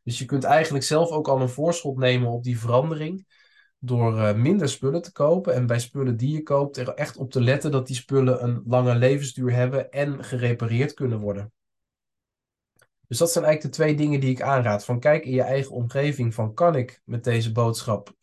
[0.05, 3.27] Dus je kunt eigenlijk zelf ook al een voorschot nemen op die verandering
[3.79, 7.41] door minder spullen te kopen en bij spullen die je koopt er echt op te
[7.41, 11.53] letten dat die spullen een lange levensduur hebben en gerepareerd kunnen worden.
[13.07, 14.85] Dus dat zijn eigenlijk de twee dingen die ik aanraad.
[14.85, 18.15] Van kijk in je eigen omgeving van kan ik met deze boodschap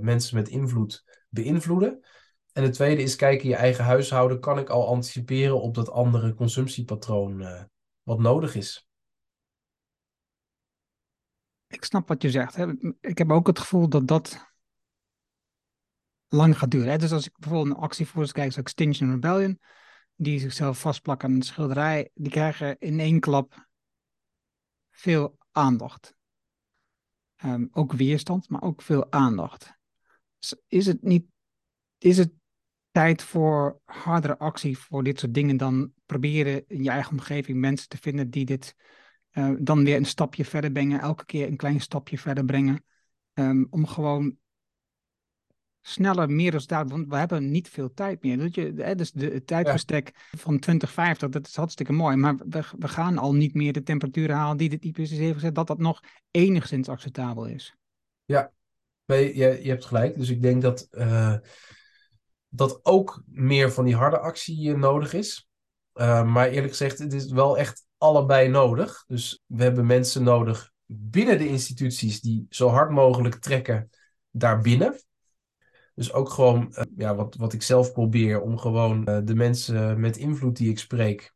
[0.00, 1.04] mensen met invloed
[1.34, 2.04] beïnvloeden.
[2.52, 4.40] En het tweede is kijken je eigen huishouden.
[4.40, 7.62] Kan ik al anticiperen op dat andere consumptiepatroon uh,
[8.02, 8.88] wat nodig is?
[11.66, 12.56] Ik snap wat je zegt.
[12.56, 12.72] Hè.
[13.00, 14.52] Ik heb ook het gevoel dat dat
[16.28, 16.90] lang gaat duren.
[16.90, 16.98] Hè.
[16.98, 19.60] Dus als ik bijvoorbeeld een actievoerders kijk, zoals Extinction Rebellion,
[20.14, 23.68] die zichzelf vastplakken aan een schilderij, die krijgen in één klap
[24.90, 26.14] veel aandacht.
[27.44, 29.76] Um, ook weerstand, maar ook veel aandacht
[30.68, 31.26] is het niet,
[31.98, 32.32] is het
[32.90, 37.88] tijd voor hardere actie voor dit soort dingen dan proberen in je eigen omgeving mensen
[37.88, 38.74] te vinden die dit
[39.32, 42.84] uh, dan weer een stapje verder brengen, elke keer een klein stapje verder brengen,
[43.32, 44.36] um, om gewoon
[45.80, 48.38] sneller meer resultaat, want we hebben niet veel tijd meer.
[48.38, 50.38] Dat je, hè, dus de, het tijdbestek ja.
[50.38, 54.36] van 2050, dat is hartstikke mooi, maar we, we gaan al niet meer de temperaturen
[54.36, 57.76] halen die het IPCC heeft gezet, dat dat nog enigszins acceptabel is.
[58.24, 58.52] Ja,
[59.06, 60.18] je, je hebt gelijk.
[60.18, 61.34] Dus ik denk dat, uh,
[62.48, 65.48] dat ook meer van die harde actie uh, nodig is.
[65.94, 69.04] Uh, maar eerlijk gezegd, het is wel echt allebei nodig.
[69.06, 73.90] Dus we hebben mensen nodig binnen de instituties die zo hard mogelijk trekken
[74.30, 75.02] daarbinnen.
[75.94, 80.56] Dus ook gewoon ja, wat, wat ik zelf probeer om gewoon de mensen met invloed
[80.56, 81.34] die ik spreek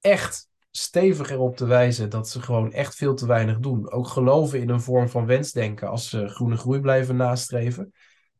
[0.00, 3.90] echt stevig erop te wijzen dat ze gewoon echt veel te weinig doen.
[3.90, 7.92] Ook geloven in een vorm van wensdenken als ze groene groei blijven nastreven.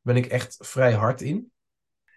[0.03, 1.53] Ben ik echt vrij hard in.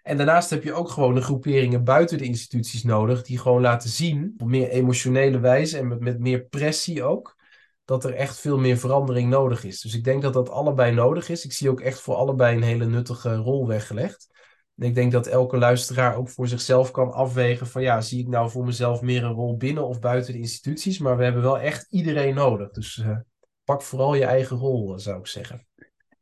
[0.02, 3.88] En daarnaast heb je ook gewoon de groeperingen buiten de instituties nodig, die gewoon laten
[3.88, 7.36] zien, op meer emotionele wijze en met, met meer pressie ook,
[7.84, 9.80] dat er echt veel meer verandering nodig is.
[9.80, 11.44] Dus ik denk dat dat allebei nodig is.
[11.44, 14.28] Ik zie ook echt voor allebei een hele nuttige rol weggelegd.
[14.76, 18.28] En ik denk dat elke luisteraar ook voor zichzelf kan afwegen van ja, zie ik
[18.28, 21.58] nou voor mezelf meer een rol binnen of buiten de instituties, maar we hebben wel
[21.58, 22.70] echt iedereen nodig.
[22.70, 23.16] Dus uh,
[23.64, 25.66] pak vooral je eigen rol, eh, zou ik zeggen.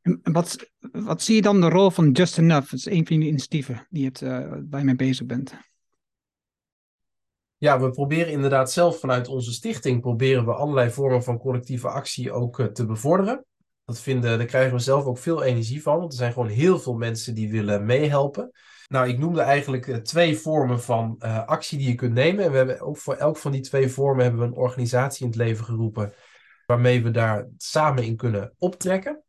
[0.03, 2.71] En wat, wat zie je dan de rol van Just Enough?
[2.71, 5.55] Dat is een van die initiatieven die het, uh, waar je mee bezig bent.
[7.57, 12.33] Ja, we proberen inderdaad zelf vanuit onze stichting proberen we allerlei vormen van collectieve actie
[12.33, 13.45] ook uh, te bevorderen.
[13.93, 16.79] Dat vinden, daar krijgen we zelf ook veel energie van, want er zijn gewoon heel
[16.79, 18.51] veel mensen die willen meehelpen.
[18.89, 22.45] Nou, ik noemde eigenlijk uh, twee vormen van uh, actie die je kunt nemen.
[22.45, 25.31] En we hebben ook voor elk van die twee vormen hebben we een organisatie in
[25.31, 26.13] het leven geroepen,
[26.67, 29.23] waarmee we daar samen in kunnen optrekken.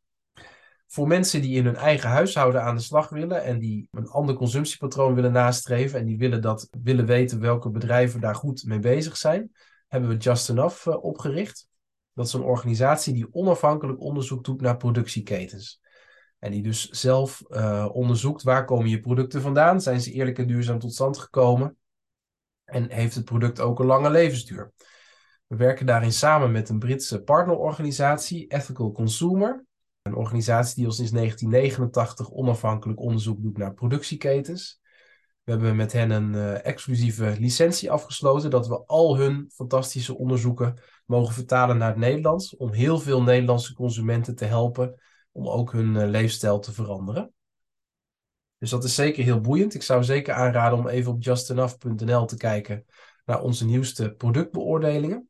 [0.87, 4.35] Voor mensen die in hun eigen huishouden aan de slag willen en die een ander
[4.35, 9.17] consumptiepatroon willen nastreven en die willen, dat, willen weten welke bedrijven daar goed mee bezig
[9.17, 9.51] zijn,
[9.87, 11.67] hebben we Just Enough uh, opgericht.
[12.13, 15.81] Dat is een organisatie die onafhankelijk onderzoek doet naar productieketens.
[16.39, 20.47] En die dus zelf uh, onderzoekt waar komen je producten vandaan, zijn ze eerlijk en
[20.47, 21.77] duurzaam tot stand gekomen
[22.65, 24.71] en heeft het product ook een lange levensduur.
[25.47, 29.65] We werken daarin samen met een Britse partnerorganisatie, Ethical Consumer.
[30.01, 34.81] Een organisatie die al sinds 1989 onafhankelijk onderzoek doet naar productieketens.
[35.43, 40.77] We hebben met hen een uh, exclusieve licentie afgesloten dat we al hun fantastische onderzoeken
[41.05, 42.55] mogen vertalen naar het Nederlands.
[42.55, 45.01] Om heel veel Nederlandse consumenten te helpen
[45.31, 47.33] om ook hun uh, leefstijl te veranderen.
[48.57, 49.73] Dus dat is zeker heel boeiend.
[49.73, 52.85] Ik zou zeker aanraden om even op justenough.nl te kijken
[53.25, 55.29] naar onze nieuwste productbeoordelingen.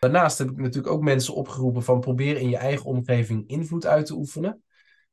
[0.00, 4.06] Daarnaast heb ik natuurlijk ook mensen opgeroepen van probeer in je eigen omgeving invloed uit
[4.06, 4.62] te oefenen.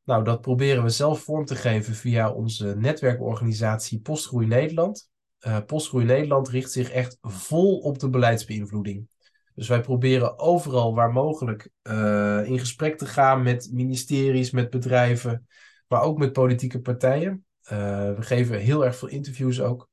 [0.03, 5.09] Nou, dat proberen we zelf vorm te geven via onze netwerkorganisatie Postgroei Nederland.
[5.47, 9.07] Uh, Postgroei Nederland richt zich echt vol op de beleidsbeïnvloeding.
[9.55, 15.47] Dus wij proberen overal waar mogelijk uh, in gesprek te gaan met ministeries, met bedrijven,
[15.87, 17.45] maar ook met politieke partijen.
[17.63, 17.69] Uh,
[18.13, 19.89] we geven heel erg veel interviews ook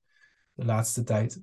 [0.52, 1.42] de laatste tijd.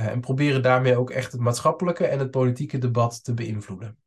[0.00, 3.98] Uh, en proberen daarmee ook echt het maatschappelijke en het politieke debat te beïnvloeden.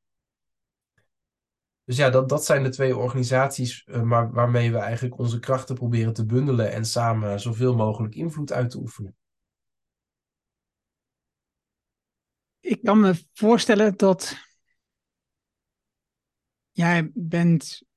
[1.83, 6.13] Dus ja, dat, dat zijn de twee organisaties maar, waarmee we eigenlijk onze krachten proberen
[6.13, 9.18] te bundelen en samen zoveel mogelijk invloed uit te oefenen.
[12.59, 14.35] Ik kan me voorstellen dat
[16.71, 17.87] jij bent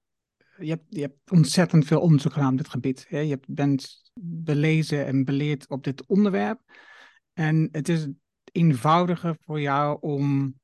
[0.59, 3.07] je hebt, je hebt ontzettend veel onderzoek gedaan op dit gebied.
[3.09, 3.19] Hè?
[3.19, 6.61] Je bent belezen en beleerd op dit onderwerp.
[7.33, 8.07] En het is
[8.53, 10.55] eenvoudiger voor jou om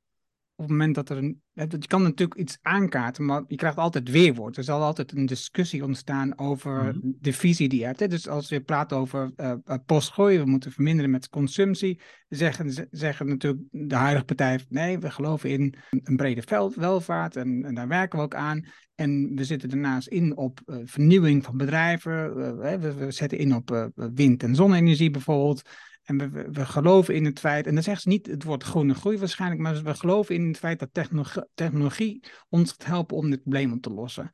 [0.61, 1.41] het moment dat er een.
[1.53, 4.57] Je kan natuurlijk iets aankaarten, maar je krijgt altijd weerwoord.
[4.57, 6.97] Er zal altijd een discussie ontstaan over mhm.
[7.01, 8.09] de visie die je hebt.
[8.09, 9.53] Dus als je praat over uh,
[9.85, 15.49] postgooien, we moeten verminderen met consumptie, zeggen, zeggen natuurlijk de huidige partij: nee, we geloven
[15.49, 18.65] in een brede welvaart en, en daar werken we ook aan.
[18.95, 22.35] En we zitten daarnaast in op uh, vernieuwing van bedrijven.
[22.59, 25.61] we, we, zetten in op wind- en zonne-energie bijvoorbeeld.
[26.09, 29.17] En we, geloven in het feit, en dan zegt ze niet het woord groene groei
[29.17, 31.09] waarschijnlijk, maar we geloven in het feit dat
[31.53, 34.29] technologie, ons gaat helpen om dit probleem op te lossen.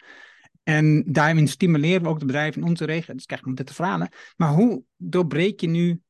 [0.63, 3.13] En daarin stimuleren we ook de bedrijven in onze regio.
[3.13, 4.09] Dus krijg je dit te verhalen.
[4.35, 6.01] Maar hoe doorbreek je nu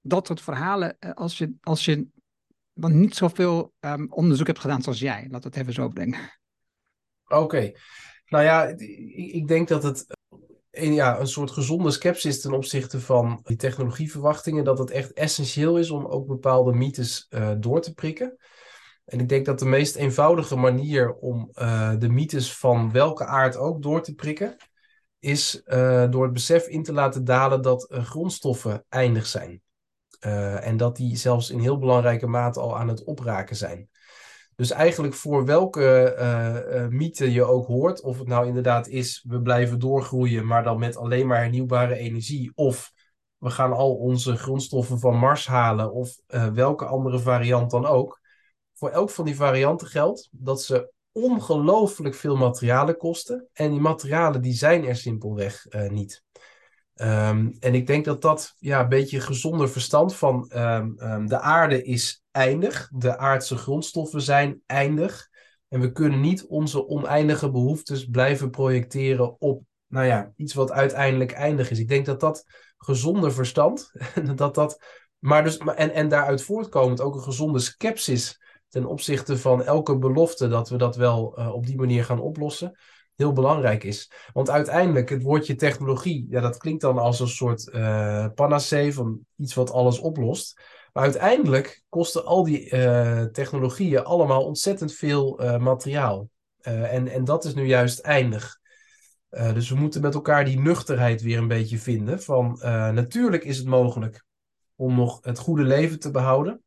[0.00, 2.06] dat soort verhalen eh, als je, als je
[2.72, 5.26] want niet zoveel um, onderzoek hebt gedaan zoals jij?
[5.30, 6.18] Laat het even zo brengen.
[7.28, 7.72] Oké.
[8.26, 8.74] Nou ja,
[9.32, 10.06] ik denk dat het
[10.72, 15.78] een, ja, een soort gezonde sceptisch ten opzichte van die technologieverwachtingen, dat het echt essentieel
[15.78, 18.36] is om ook bepaalde mythes uh, door te prikken.
[19.04, 23.56] En ik denk dat de meest eenvoudige manier om uh, de mythes van welke aard
[23.56, 24.56] ook door te prikken,
[25.18, 29.62] is uh, door het besef in te laten dalen dat grondstoffen eindig zijn.
[30.60, 33.88] en dat die zelfs in heel belangrijke mate al aan het opraken zijn.
[34.62, 39.42] Dus eigenlijk voor welke uh, mythe je ook hoort, of het nou inderdaad is, we
[39.42, 42.92] blijven doorgroeien, maar dan met alleen maar hernieuwbare energie, of
[43.38, 48.20] we gaan al onze grondstoffen van Mars halen, of uh, welke andere variant dan ook.
[48.72, 53.48] Voor elk van die varianten geldt dat ze ongelooflijk veel materialen kosten.
[53.52, 56.22] En die materialen die zijn er simpelweg niet.
[56.94, 61.40] Um, en ik denk dat dat ja, een beetje gezonder verstand van um, um, de
[61.40, 62.90] aarde is eindig.
[62.92, 65.28] De aardse grondstoffen zijn eindig.
[65.68, 71.32] En we kunnen niet onze oneindige behoeftes blijven projecteren op nou ja, iets wat uiteindelijk
[71.32, 71.78] eindig is.
[71.78, 72.44] Ik denk dat dat
[72.78, 73.92] gezonder verstand,
[74.34, 74.84] dat dat,
[75.18, 80.48] maar dus, en, en daaruit voortkomend ook een gezonde scepsis ten opzichte van elke belofte
[80.48, 82.78] dat we dat wel uh, op die manier gaan oplossen
[83.14, 84.12] heel belangrijk is.
[84.32, 89.18] Want uiteindelijk, het woordje technologie, ja, dat klinkt dan als een soort uh, panacee van
[89.36, 90.60] iets wat alles oplost.
[90.92, 96.28] Maar uiteindelijk kosten al die uh, technologieën allemaal ontzettend veel uh, materiaal.
[96.60, 98.60] en, en dat is nu juist eindig.
[99.28, 102.22] dus we moeten met elkaar die nuchterheid weer een beetje vinden.
[102.22, 102.58] Van
[102.94, 104.24] natuurlijk is het mogelijk
[104.76, 106.62] om nog het goede leven te behouden.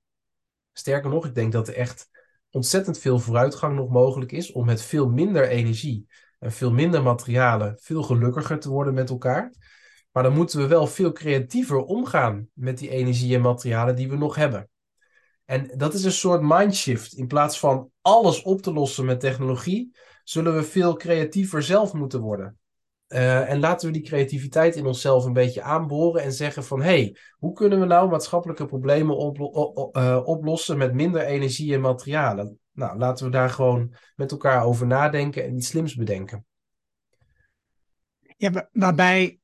[0.73, 2.09] Sterker nog, ik denk dat er echt
[2.49, 6.07] ontzettend veel vooruitgang nog mogelijk is om met veel minder energie
[6.39, 9.51] en veel minder materialen veel gelukkiger te worden met elkaar.
[10.15, 14.17] Maar dan moeten we wel veel creatiever omgaan met die energie en materialen die we
[14.17, 14.69] nog hebben.
[15.45, 17.13] En dat is een soort mindshift.
[17.13, 22.19] In plaats van alles op te lossen met technologie, zullen we veel creatiever zelf moeten
[22.19, 22.57] worden.
[23.07, 26.85] Uh, en laten we die creativiteit in onszelf een beetje aanboren en zeggen van hé,
[26.85, 32.59] hey, hoe kunnen we nou maatschappelijke problemen uh, oplossen met minder energie en materialen?
[32.71, 36.45] Nou, laten we daar gewoon met elkaar over nadenken en iets slims bedenken.
[38.37, 39.39] Ja, waarbij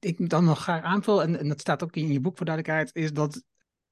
[0.00, 2.94] ik dan nog graag aanvul, en, en dat staat ook in je boek voor duidelijkheid,
[2.94, 3.42] is dat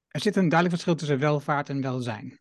[0.07, 2.39] er zit een duidelijk verschil tussen welvaart en welzijn.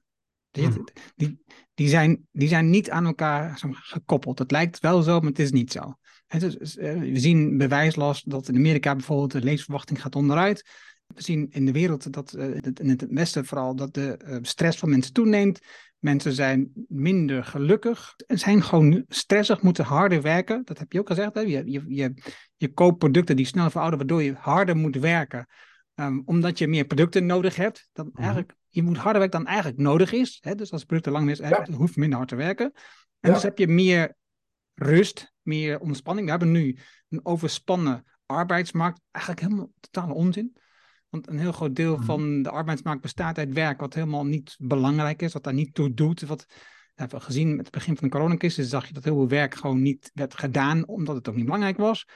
[0.51, 0.89] Die, hmm.
[1.17, 1.43] die,
[1.75, 4.39] die, zijn, die zijn niet aan elkaar gekoppeld.
[4.39, 5.95] Het lijkt wel zo, maar het is niet zo.
[6.39, 10.69] Dus, eh, we zien bewijslast dat in Amerika bijvoorbeeld de levensverwachting gaat onderuit.
[11.07, 14.79] We zien in de wereld, dat, uh, in het Westen vooral, dat de uh, stress
[14.79, 15.61] van mensen toeneemt.
[15.99, 20.63] Mensen zijn minder gelukkig en zijn gewoon stressig, moeten harder werken.
[20.65, 21.35] Dat heb je ook gezegd.
[21.35, 21.41] Hè?
[21.41, 22.15] Je, je, je,
[22.59, 25.47] je koopt producten die snel verouderen, waardoor je harder moet werken.
[25.95, 27.89] Um, omdat je meer producten nodig hebt.
[27.93, 28.17] Dan Mhm.
[28.19, 30.39] eigenlijk, je moet harder werken dan eigenlijk nodig is.
[30.41, 30.55] Hè?
[30.55, 31.67] Dus als producten lang is, ja.
[31.77, 32.73] hoef je minder hard te werken.
[33.21, 33.33] En Ja.
[33.35, 34.17] dus heb je meer
[34.75, 36.25] rust, meer ontspanning.
[36.27, 36.79] We hebben nu
[37.09, 39.01] een overspannen arbeidsmarkt.
[39.11, 40.57] Eigenlijk helemaal totale onzin.
[41.09, 42.05] Want een heel groot deel Mhm.
[42.05, 45.95] van de arbeidsmarkt bestaat uit werk wat helemaal niet belangrijk is, wat daar niet toe
[45.95, 46.21] doet.
[46.27, 49.29] Wat we hebben gezien met het begin van de coronacrisis, zag je dat heel veel
[49.29, 52.07] werk gewoon niet werd gedaan, omdat het ook niet belangrijk was.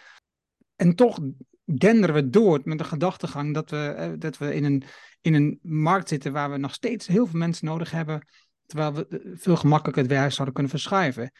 [0.83, 1.19] En toch
[1.65, 4.83] denderen we door met de gedachtegang dat we, eh, dat we in, een,
[5.21, 8.29] in een markt zitten waar we nog steeds heel veel mensen nodig hebben,
[8.67, 11.33] terwijl we eh, veel gemakkelijker het werk zouden kunnen verschuiven.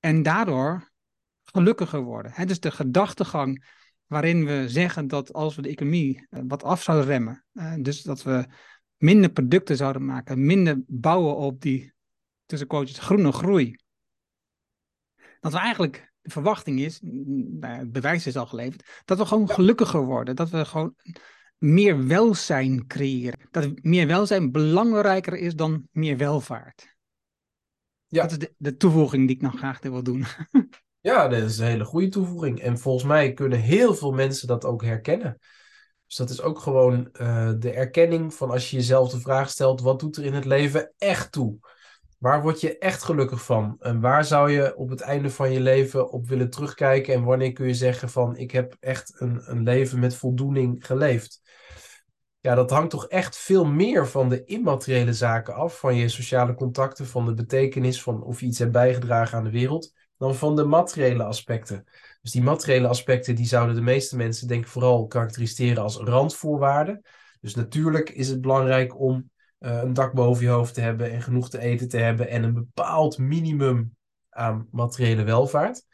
[0.00, 0.90] En daardoor
[1.42, 2.32] gelukkiger worden.
[2.34, 2.44] Hè?
[2.44, 3.64] Dus de gedachtegang
[4.06, 7.44] waarin we zeggen dat als we de economie eh, wat af zouden remmen,
[7.82, 8.46] dus dat we
[8.96, 11.92] minder producten zouden maken, minder bouwen op die,
[12.46, 13.76] tussen groene groei.
[15.40, 19.50] Dat we eigenlijk, de verwachting is, nou het bewijs is al geleverd, dat we gewoon
[19.50, 20.36] gelukkiger worden.
[20.36, 20.94] Dat we gewoon
[21.58, 23.48] meer welzijn creëren.
[23.50, 26.96] Dat meer welzijn belangrijker is dan meer welvaart.
[28.06, 28.22] Ja.
[28.22, 30.24] Dat is de, de toevoeging die ik nog graag wil doen.
[31.02, 32.60] Ja, dat is een hele goede toevoeging.
[32.60, 35.38] En volgens mij kunnen heel veel mensen dat ook herkennen.
[36.06, 39.80] Dus dat is ook gewoon eh, de erkenning van als je jezelf de vraag stelt:
[39.80, 41.58] wat doet er in het leven echt toe?
[42.20, 43.76] Waar word je echt gelukkig van?
[43.78, 47.14] En waar zou je op het einde van je leven op willen terugkijken?
[47.14, 51.40] En wanneer kun je zeggen van ik heb echt een, een leven met voldoening geleefd?
[52.40, 55.78] Ja, dat hangt toch echt veel meer van de immateriële zaken af.
[55.78, 59.50] Van je sociale contacten, van de betekenis, van of je iets hebt bijgedragen aan de
[59.50, 61.84] wereld dan van de materiële aspecten.
[62.22, 67.02] Dus die materiële aspecten die zouden de meeste mensen denk ik vooral karakteriseren als randvoorwaarden.
[67.40, 69.30] Dus natuurlijk is het belangrijk om
[69.60, 72.54] een dak boven je hoofd te hebben en genoeg te eten te hebben en een
[72.54, 73.96] bepaald minimum
[74.28, 75.84] aan materiële welvaart.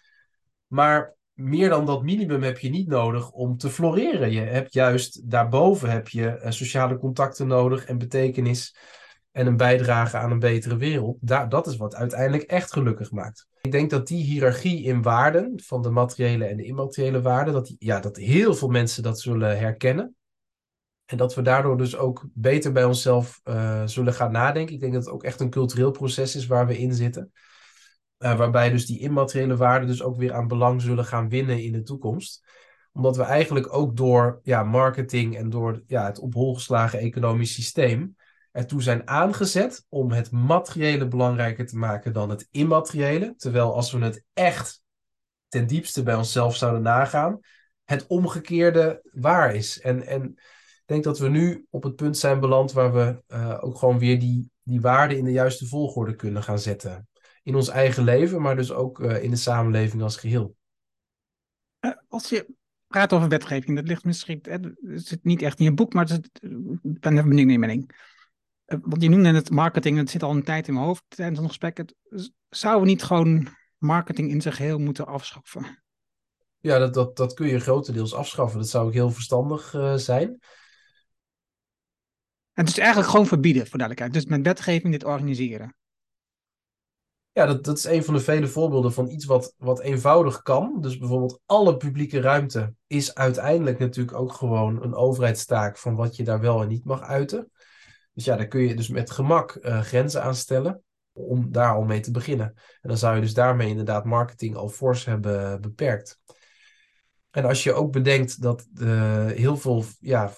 [0.67, 4.31] Maar meer dan dat minimum heb je niet nodig om te floreren.
[4.31, 8.77] Je hebt juist daarboven heb je uh, sociale contacten nodig en betekenis
[9.33, 11.17] en een bijdrage aan een betere wereld.
[11.21, 13.47] Daar, dat is wat uiteindelijk echt gelukkig maakt.
[13.63, 17.75] Ik denk dat die hiërarchie in waarden, van de materiële en de immateriële waarden, dat,
[17.79, 20.16] ja, dat heel veel mensen dat zullen herkennen.
[21.07, 24.75] En dat we daardoor dus ook beter bij onszelf uh, zullen gaan nadenken.
[24.75, 27.33] Ik denk dat het ook echt een cultureel proces is waar we in zitten.
[28.19, 31.73] Uh, waarbij dus die immateriële waarden dus ook weer aan belang zullen gaan winnen in
[31.73, 32.45] de toekomst.
[32.93, 37.55] Omdat we eigenlijk ook door ja, marketing en door ja, het op hol geslagen economisch
[37.55, 38.17] systeem
[38.57, 43.35] ertoe zijn aangezet om het materiële belangrijker te maken dan het immateriële.
[43.37, 44.83] Terwijl als we het echt
[45.49, 47.41] ten diepste bij onszelf zouden nagaan,
[47.85, 49.81] het omgekeerde waar is.
[49.81, 50.39] En, en
[50.87, 54.21] denk dat we nu op het punt zijn beland waar we uh, ook gewoon weer
[54.21, 57.09] die, die waarden in de juiste volgorde kunnen gaan zetten.
[57.43, 60.57] In ons eigen leven, maar dus ook uh, in de samenleving als geheel.
[61.81, 62.55] Uh, als je
[62.87, 66.31] praat over wetgeving, dat ligt misschien, het zit niet echt in je boek, maar het,
[66.83, 67.95] ik ben even benieuwd naar je mening
[68.67, 71.49] want je noemde het marketing, dat zit al een tijd in mijn hoofd tijdens ons
[71.49, 71.77] gesprek.
[71.77, 71.95] Het,
[72.49, 75.83] zouden we niet gewoon marketing in zijn geheel moeten afschaffen?
[76.61, 78.59] Ja, dat, dat, dat kun je grotendeels afschaffen.
[78.59, 80.39] Dat zou ook heel verstandig uh, zijn.
[82.57, 84.13] Het is eigenlijk gewoon verbieden, voor duidelijkheid.
[84.13, 85.77] Dus met wetgeving dit organiseren.
[87.33, 90.81] Ja, dat, dat is een van de vele voorbeelden van iets wat, wat eenvoudig kan.
[90.81, 96.25] Dus bijvoorbeeld alle publieke ruimte is uiteindelijk natuurlijk ook gewoon een overheidstaak van wat je
[96.25, 97.51] daar wel en niet mag uiten.
[98.13, 100.83] Dus ja, daar kun je dus met gemak uh, grenzen aan stellen
[101.13, 102.53] om daar al mee te beginnen.
[102.81, 106.21] En dan zou je dus daarmee inderdaad marketing al fors hebben beperkt.
[107.31, 110.33] En als je ook bedenkt dat uh, heel veel ja,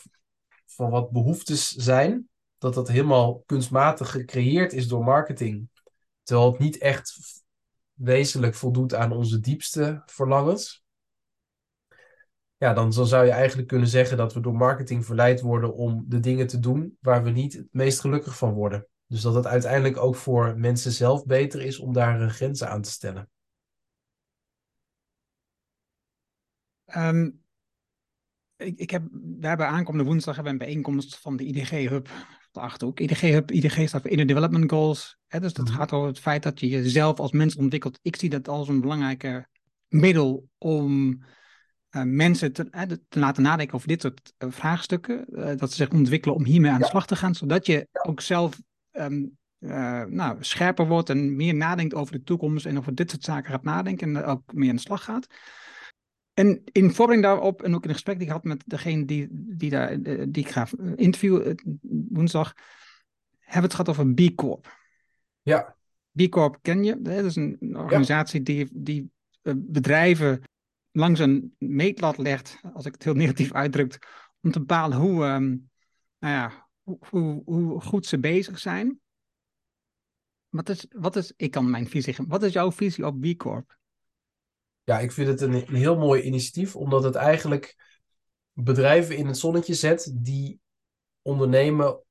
[0.79, 5.69] van wat behoeftes zijn, dat dat helemaal kunstmatig gecreëerd is door marketing,
[6.23, 7.19] terwijl het niet echt
[7.93, 10.85] wezenlijk voldoet aan onze diepste verlangens.
[12.57, 16.21] Ja, dan, zou je eigenlijk kunnen zeggen dat we door marketing verleid worden om de
[16.21, 18.87] dingen te doen waar we niet het meest gelukkig van worden.
[19.07, 22.91] Dus dat het uiteindelijk ook voor mensen zelf beter is om daar grenzen aan te
[22.91, 23.31] stellen.
[26.97, 27.47] Um,
[28.59, 29.03] ik, ik heb,
[29.41, 32.09] we hebben aankomende woensdag hebben we een bijeenkomst van de IDG Hub
[32.53, 33.01] de Achterhoek.
[33.01, 35.19] IDG Hub, IDG staat voor Inner Development Goals.
[35.27, 35.81] Hè, dus dat mm -hmm.
[35.81, 37.99] gaat over het feit dat je jezelf als mens ontwikkelt.
[38.03, 39.49] Ik zie dat als een belangrijke
[39.89, 41.23] middel om
[41.91, 45.25] uh, mensen te, uh, te, laten nadenken over dit soort uh, vraagstukken.
[45.57, 47.35] dat ze zich ontwikkelen om hiermee aan de slag te gaan.
[47.35, 48.61] Zodat je ook zelf
[48.93, 49.37] um,
[50.09, 52.67] nou, scherper wordt en meer nadenkt over de toekomst.
[52.67, 55.27] En over dit soort zaken gaat nadenken en ook meer aan de slag gaat.
[56.39, 59.29] En in voorbereiding daarop, en ook in een gesprek die ik had met degene die,
[59.31, 61.57] die, daar, die ik ga interviewen
[62.09, 62.55] woensdag,
[63.39, 64.77] hebben we het gehad over B Corp.
[65.43, 65.77] Ja.
[66.13, 67.03] B Corp ken je.
[67.03, 69.11] Dat is een organisatie die, die
[69.43, 70.43] eh, bedrijven
[70.93, 74.09] langs een meetlat legt, als ik het heel negatief uitdruk,
[74.41, 75.57] om te bepalen hoe, ehm,
[76.19, 79.01] nou ja, hoe, hoe, hoe, goed ze bezig zijn.
[80.49, 82.31] Wat is, wat is, ik kan mijn visie geven.
[82.31, 83.78] Wat is jouw visie op B Corp?
[84.89, 87.77] Ja, ik vind het een, een heel mooi initiatief, omdat het eigenlijk
[88.53, 90.61] bedrijven in het zonnetje zet die
[91.23, 92.03] ondernemen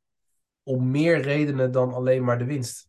[0.63, 2.87] om meer redenen dan alleen maar de winst.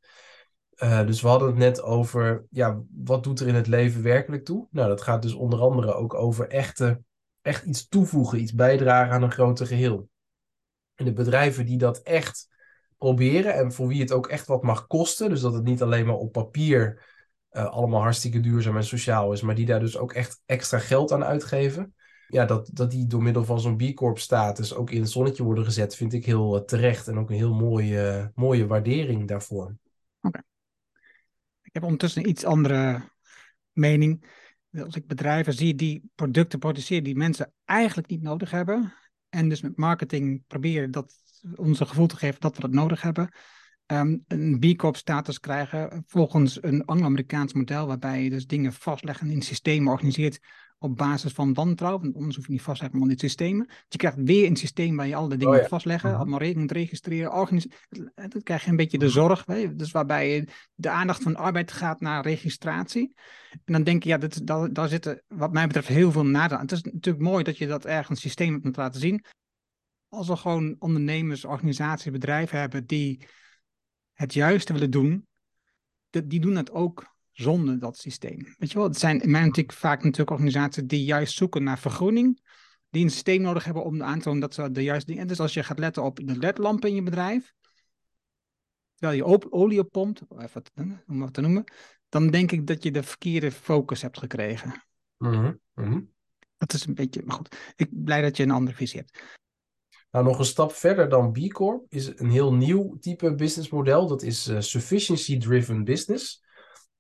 [0.77, 4.45] Uh, dus we hadden het net over, ja, wat doet er in het leven werkelijk
[4.45, 4.67] toe?
[4.71, 7.03] Nou, dat gaat dus onder andere ook over echte,
[7.43, 10.09] echt iets toevoegen, iets bijdragen aan een groter geheel.
[10.95, 12.49] En de bedrijven die dat echt
[12.97, 16.07] proberen en voor wie het ook echt wat mag kosten, dus dat het niet alleen
[16.07, 17.17] maar op papier
[17.53, 21.13] uh, allemaal hartstikke duurzaam en sociaal is, maar die daar dus ook echt extra geld
[21.13, 21.95] aan uitgeven,
[22.29, 25.43] ja, dat, dat die door middel van zo'n B Corp status ook in het zonnetje
[25.43, 29.77] worden gezet, vind ik heel uh, terecht en ook een heel mooie, mooie waardering daarvoor.
[30.21, 30.43] Oké.
[31.63, 33.03] Ik heb ondertussen een iets andere
[33.73, 34.37] mening.
[34.73, 38.95] Als ik bedrijven zie die producten produceren die mensen eigenlijk niet nodig hebben,
[39.29, 41.15] en dus met marketing proberen dat
[41.55, 43.35] ons een gevoel te geven dat we dat nodig hebben,
[43.93, 49.31] um, een B Corp status krijgen volgens een Anglo-Amerikaans model, waarbij je dus dingen vastleggen
[49.31, 50.41] in systemen organiseert
[50.79, 52.03] op basis van wantrouwen.
[52.03, 53.67] Want anders hoef je niet vast te leggen aan dit systemen.
[53.67, 55.69] Dus je krijgt weer een systeem waar je al die dingen oh, ja.
[55.69, 56.23] vastleggen, uh-huh.
[56.23, 57.33] allemaal moet registreren.
[57.33, 57.67] Organis
[58.15, 59.75] dan krijg je een beetje de zorg, hè?
[59.75, 63.15] dus waarbij de aandacht van arbeid gaat naar registratie.
[63.51, 66.63] En dan denk je, ja, dat, daar, daar zitten wat mij betreft heel veel nadelen
[66.63, 69.25] Het is natuurlijk mooi dat je dat ergens systeem hebt laten zien.
[70.09, 73.27] Als we gewoon ondernemers, organisaties, bedrijven hebben die
[74.19, 75.27] het juiste willen doen,
[76.11, 78.55] die doen het ook zonder dat systeem.
[78.59, 82.41] Weet je wel, het zijn natuurlijk vaak natuurlijk organisaties die juist zoeken naar vergroening,
[82.91, 85.27] die een systeem nodig hebben om aan te tonen dat ze de juiste dingen.
[85.27, 87.55] Dus als je gaat letten op de ledlampen in je bedrijf,
[88.95, 90.63] terwijl je olie oppompt, even
[91.07, 91.65] om wat te noemen,
[92.09, 94.85] dan denk ik dat je de verkeerde focus hebt gekregen.
[95.17, 96.13] Mm -hmm.
[96.57, 99.39] Dat is een beetje, maar goed, ik ben blij dat je een andere visie hebt.
[100.11, 104.07] Nou, nog een stap verder dan B Corp is een heel nieuw type businessmodel.
[104.07, 106.47] Dat is uh, sufficiency driven business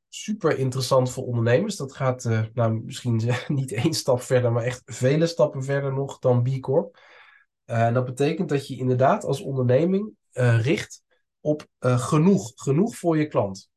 [0.08, 1.76] super interessant voor ondernemers.
[1.76, 6.18] Dat gaat uh, nou, misschien niet één stap verder, maar echt vele stappen verder nog
[6.18, 6.98] dan B Corp.
[7.64, 11.02] En dat betekent dat je inderdaad als onderneming richt
[11.40, 13.70] op genoeg, genoeg voor je klant.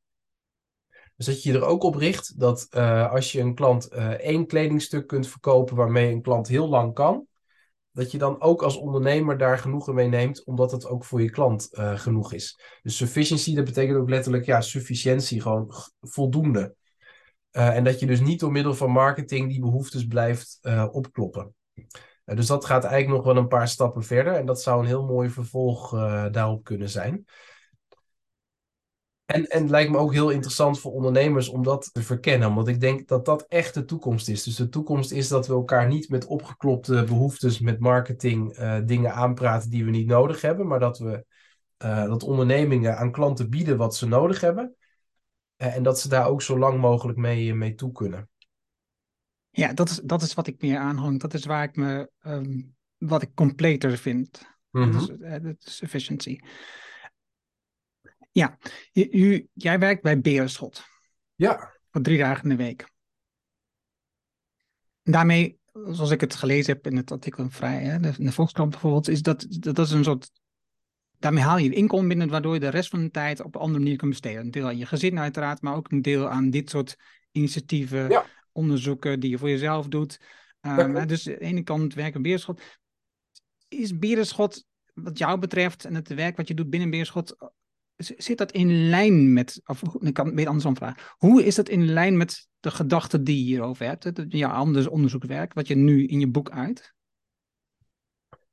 [1.16, 2.72] Dus dat je er ook op richt dat
[3.10, 7.28] als je een klant één kledingstuk kunt verkopen waarmee een klant heel lang kan,
[7.92, 11.30] dat je dan ook als ondernemer daar genoegen mee neemt, omdat het ook voor je
[11.30, 12.60] klant uh, genoeg is.
[12.82, 16.76] Dus sufficiency, dat betekent ook letterlijk ja, sufficiëntie, gewoon voldoende.
[17.52, 21.56] Uh, en dat je dus niet door middel van marketing die behoeftes blijft uh, opkloppen.
[22.26, 24.34] dus dat gaat eigenlijk nog wel een paar stappen verder.
[24.34, 25.90] En dat zou een heel mooi vervolg
[26.32, 27.26] daarop kunnen zijn.
[29.32, 32.56] En, en het lijkt me ook heel interessant voor ondernemers om dat te verkennen.
[32.56, 34.44] Want ik denk dat dat echt de toekomst is.
[34.44, 39.14] Dus de toekomst is dat we elkaar niet met opgeklopte behoeftes, met marketing uh, dingen
[39.14, 40.68] aanpraten die we niet nodig hebben.
[40.68, 41.26] Maar dat we
[41.84, 44.76] uh, dat ondernemingen aan klanten bieden wat ze nodig hebben.
[45.58, 48.30] Uh, en dat ze daar ook zo lang mogelijk mee, mee toe kunnen.
[49.50, 51.20] Ja, dat is, dat is wat ik meer aanhang.
[51.20, 54.50] Dat is waar ik me, um, wat ik completer vind.
[54.72, 55.20] Mm -hmm.
[55.20, 56.40] dat, is, is efficiency.
[58.32, 58.58] Ja,
[58.94, 60.84] u, jij werkt bij Beerschot.
[61.36, 61.80] Ja.
[61.92, 62.90] Voor drie dagen in de week.
[65.04, 69.08] Daarmee, zoals ik het gelezen heb in het artikel Vrij, hè, de, de Volkskrant bijvoorbeeld,
[69.08, 70.32] is dat, dat is een soort.
[71.20, 73.80] Daarmee haal je inkomen binnen, waardoor je de rest van de tijd op een andere
[73.80, 74.42] manier kunt besteden.
[74.42, 76.96] Een deel aan je gezin, uiteraard, maar ook een deel aan dit soort
[77.32, 80.20] initiatieven, onderzoeken die je voor jezelf doet.
[80.62, 82.62] Um, dus aan de ene kant werken Beerschot.
[83.68, 87.36] Is Beerschot, wat jou betreft, en het werk wat je doet binnen Beerschot,
[88.02, 91.70] zit dat in lijn met, of ik kan het meer andersom vragen, hoe is dat
[91.70, 95.76] in lijn met de gedachten die je hierover hebt, het, ja, anders onderzoekwerk, wat je
[95.76, 96.94] nu in je boek uit?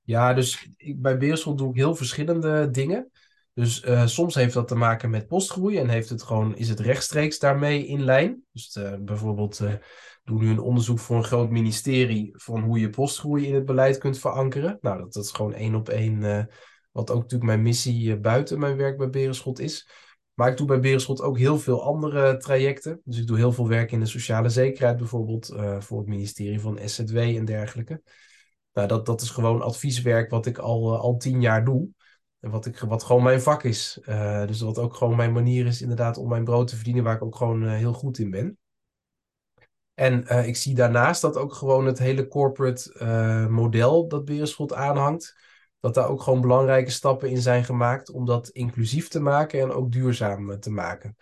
[0.02, 3.10] Ja, dus ik, bij Beersel doe ik heel verschillende dingen.
[3.54, 6.80] Dus uh, soms heeft dat te maken met postgroei en heeft het gewoon, is het
[6.80, 8.42] rechtstreeks daarmee in lijn.
[8.52, 9.72] Dus uh, bijvoorbeeld uh,
[10.24, 13.98] doe nu een onderzoek voor een groot ministerie van hoe je postgroei in het beleid
[13.98, 14.78] kunt verankeren.
[14.80, 16.48] Nou, dat, dat is gewoon één op één
[16.98, 19.88] wat ook natuurlijk mijn missie eh, buiten mijn werk bij Berenschot is.
[20.34, 23.00] Maar ik doe bij Berenschot ook heel veel andere trajecten.
[23.04, 26.60] Dus ik doe heel veel werk in de sociale zekerheid, bijvoorbeeld uh, voor het ministerie
[26.60, 28.02] van SZW en dergelijke.
[28.72, 31.88] Nou, dat, dat is gewoon advieswerk wat ik al, uh, al tien jaar doe.
[32.40, 34.00] En wat, ik, wat gewoon mijn vak is.
[34.46, 37.22] Dus wat ook gewoon mijn manier is inderdaad om mijn brood te verdienen, waar ik
[37.22, 38.58] ook gewoon heel goed in ben.
[39.94, 45.36] En ik zie daarnaast dat ook gewoon het hele corporate model dat Berenschot aanhangt
[45.80, 49.72] dat daar ook gewoon belangrijke stappen in zijn gemaakt om dat inclusief te maken en
[49.72, 51.16] ook duurzaam te maken.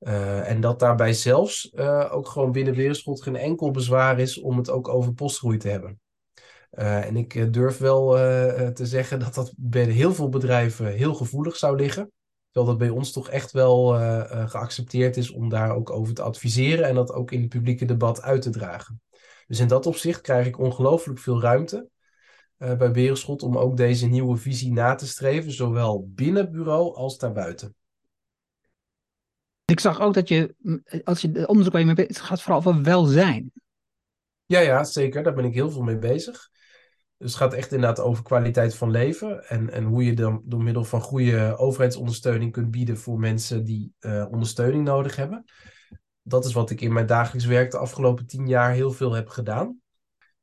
[0.00, 4.56] Uh, en dat daarbij zelfs uh, ook gewoon binnen Wereldschot geen enkel bezwaar is om
[4.56, 6.00] het ook over postgroei te hebben.
[6.70, 8.10] En ik durf wel
[8.72, 12.12] te zeggen dat dat bij heel veel bedrijven heel gevoelig zou liggen.
[12.50, 13.86] Terwijl dat bij ons toch echt wel
[14.46, 18.22] geaccepteerd is om daar ook over te adviseren en dat ook in het publieke debat
[18.22, 19.00] uit te dragen.
[19.46, 21.88] Dus in dat opzicht krijg ik ongelooflijk veel ruimte
[22.58, 27.18] bij Wereldschot om ook deze nieuwe visie na te streven, zowel binnen het bureau als
[27.18, 27.74] daarbuiten.
[29.64, 30.54] Ik zag ook dat je,
[31.04, 33.52] als je onderzoek waar je mee bezig het gaat vooral over welzijn.
[34.46, 35.22] Ja, ja, zeker.
[35.22, 36.50] Daar ben ik heel veel mee bezig.
[37.16, 39.48] Dus het gaat echt inderdaad over kwaliteit van leven.
[39.48, 43.92] En, en hoe je dan door middel van goede overheidsondersteuning kunt bieden voor mensen die
[44.00, 45.44] uh, ondersteuning nodig hebben.
[46.22, 49.28] Dat is wat ik in mijn dagelijks werk de afgelopen tien jaar heel veel heb
[49.28, 49.80] gedaan.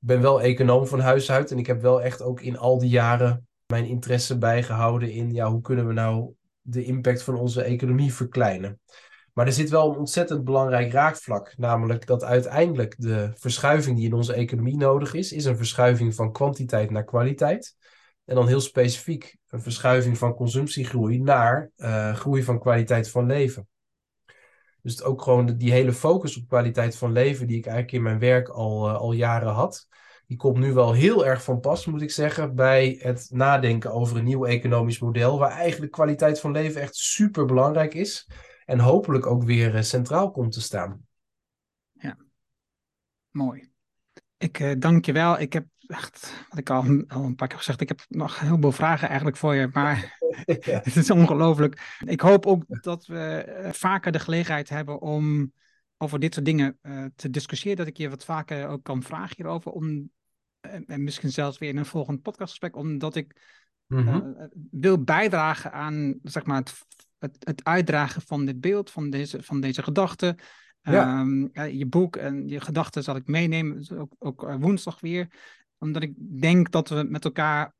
[0.05, 2.89] Ben wel econoom van huis uit en ik heb wel echt ook in al die
[2.89, 8.13] jaren mijn interesse bijgehouden in ja, hoe kunnen we nou de impact van onze economie
[8.13, 8.79] verkleinen.
[9.33, 11.53] Maar er zit wel een ontzettend belangrijk raakvlak.
[11.57, 16.31] Namelijk dat uiteindelijk de verschuiving die in onze economie nodig is, is een verschuiving van
[16.31, 17.75] kwantiteit naar kwaliteit.
[18.25, 23.67] En dan heel specifiek een verschuiving van consumptiegroei naar uh, groei van kwaliteit van leven.
[24.85, 28.19] Dus ook gewoon die hele focus op kwaliteit van leven, die ik eigenlijk in mijn
[28.19, 29.87] werk al, uh, al jaren had,
[30.27, 34.17] die komt nu wel heel erg van pas, moet ik zeggen, bij het nadenken over
[34.17, 38.29] een nieuw economisch model, waar eigenlijk kwaliteit van leven echt super belangrijk is
[38.65, 41.05] en hopelijk ook weer eh, centraal komt te staan.
[41.91, 42.17] Ja,
[43.29, 43.69] mooi.
[44.37, 45.39] Ik uh, dank je wel.
[45.39, 48.57] Ik heb echt, wat ik al, al een paar keer gezegd, ik heb nog heel
[48.59, 50.79] veel vragen eigenlijk voor je, maar ja.
[50.83, 51.97] het is ongelooflijk.
[52.05, 55.53] Ik hoop ook dat we eh, vaker de gelegenheid hebben om
[55.97, 59.35] over dit soort dingen uh, te discussiëren, dat ik je wat vaker ook kan vragen
[59.35, 60.09] hierover, om,
[60.61, 63.41] en misschien zelfs weer in een volgend podcastgesprek, omdat ik
[63.87, 64.49] mm -hmm.
[64.71, 66.85] wil bijdragen aan zeg maar, het
[67.25, 70.35] het, het uitdragen van dit beeld, van deze, van deze gedachten.
[70.81, 71.19] Ja.
[71.19, 75.27] Um, je boek en je gedachten zal ik meenemen, dus ook, ook eh, woensdag weer.
[75.77, 77.73] Omdat ik denk dat we met elkaar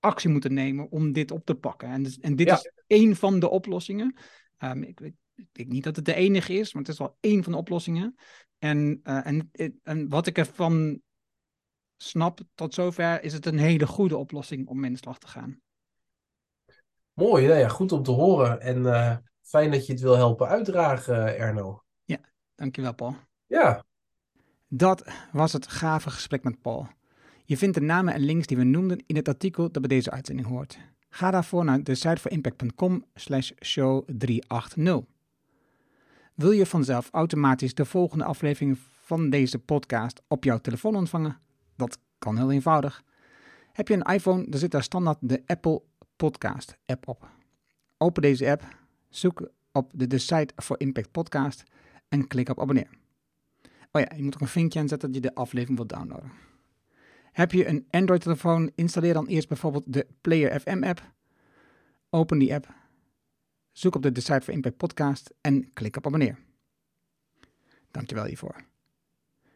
[0.00, 1.88] actie moeten nemen om dit op te pakken.
[1.88, 4.16] En, dus, en dit is één van de oplossingen.
[4.58, 7.16] Um, ik, ik, ik denk niet dat het de enige is, maar het is wel
[7.20, 8.14] één van de oplossingen.
[8.58, 9.50] En, uh, en,
[9.82, 11.00] en wat ik ervan
[11.96, 15.60] snap tot zover, is het een hele goede oplossing om in slag te gaan.
[17.12, 18.60] Mooi, ja, goed om te horen.
[18.60, 21.84] En uh, fijn dat je het wil helpen uitdragen, Erno.
[22.04, 22.20] Ja,
[22.54, 23.16] dankjewel, Paul.
[23.46, 23.85] Ja.
[24.68, 26.88] Dat was het gave gesprek met Paul.
[27.44, 30.10] Je vindt de namen en links die we noemden in het artikel dat bij deze
[30.10, 30.78] uitzending hoort.
[31.08, 35.00] Ga daarvoor naar de site slash show 380.
[36.34, 41.38] Wil je vanzelf automatisch de volgende aflevering van deze podcast op jouw telefoon ontvangen?
[41.76, 43.02] Dat kan heel eenvoudig.
[43.72, 45.82] Heb je een iPhone, dan zit daar standaard de Apple
[46.16, 47.28] Podcast app op.
[47.98, 48.76] Open deze app,
[49.08, 51.62] zoek op de Decide for Impact podcast
[52.08, 52.88] en klik op abonneer.
[53.96, 56.32] Oh ja, je moet ook een vinkje aanzetten dat je de aflevering wilt downloaden.
[57.32, 61.12] Heb je een Android-telefoon, installeer dan eerst bijvoorbeeld de Player FM app.
[62.10, 62.74] Open die app,
[63.72, 66.38] zoek op de Decide for Impact podcast en klik op abonneer.
[67.90, 68.64] Dankjewel hiervoor.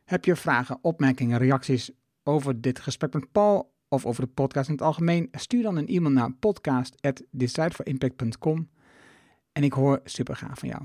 [0.04, 1.90] Heb je vragen, opmerkingen, reacties
[2.22, 5.88] over dit gesprek met Paul of over de podcast in het algemeen, stuur dan een
[5.88, 8.68] e-mail naar podcast.decideforimpact.com
[9.52, 10.84] en ik hoor super gaaf van jou.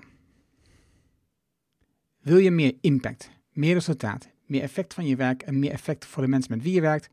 [2.21, 6.23] Wil je meer impact, meer resultaat, meer effect van je werk en meer effect voor
[6.23, 7.09] de mensen met wie je werkt?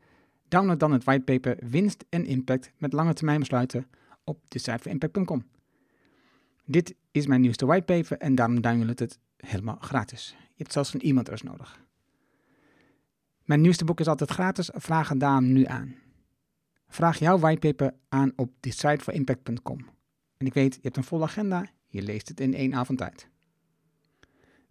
[0.47, 3.87] Download dan het whitepaper Winst en Impact met lange termijn besluiten
[4.23, 5.43] op decideforimpact.com.
[6.65, 10.35] Dit is mijn nieuwste whitepaper en daarom download het helemaal gratis.
[10.37, 11.81] Je hebt zelfs een e-mailadres nodig.
[13.43, 14.69] Mijn nieuwste boek is altijd gratis.
[14.73, 15.95] Vraag het daarom nu aan.
[16.87, 19.85] Vraag jouw whitepaper aan op decideforimpact.com.
[20.37, 21.65] En ik weet, je hebt een volle agenda.
[21.87, 23.31] Je leest het in één avond tijd.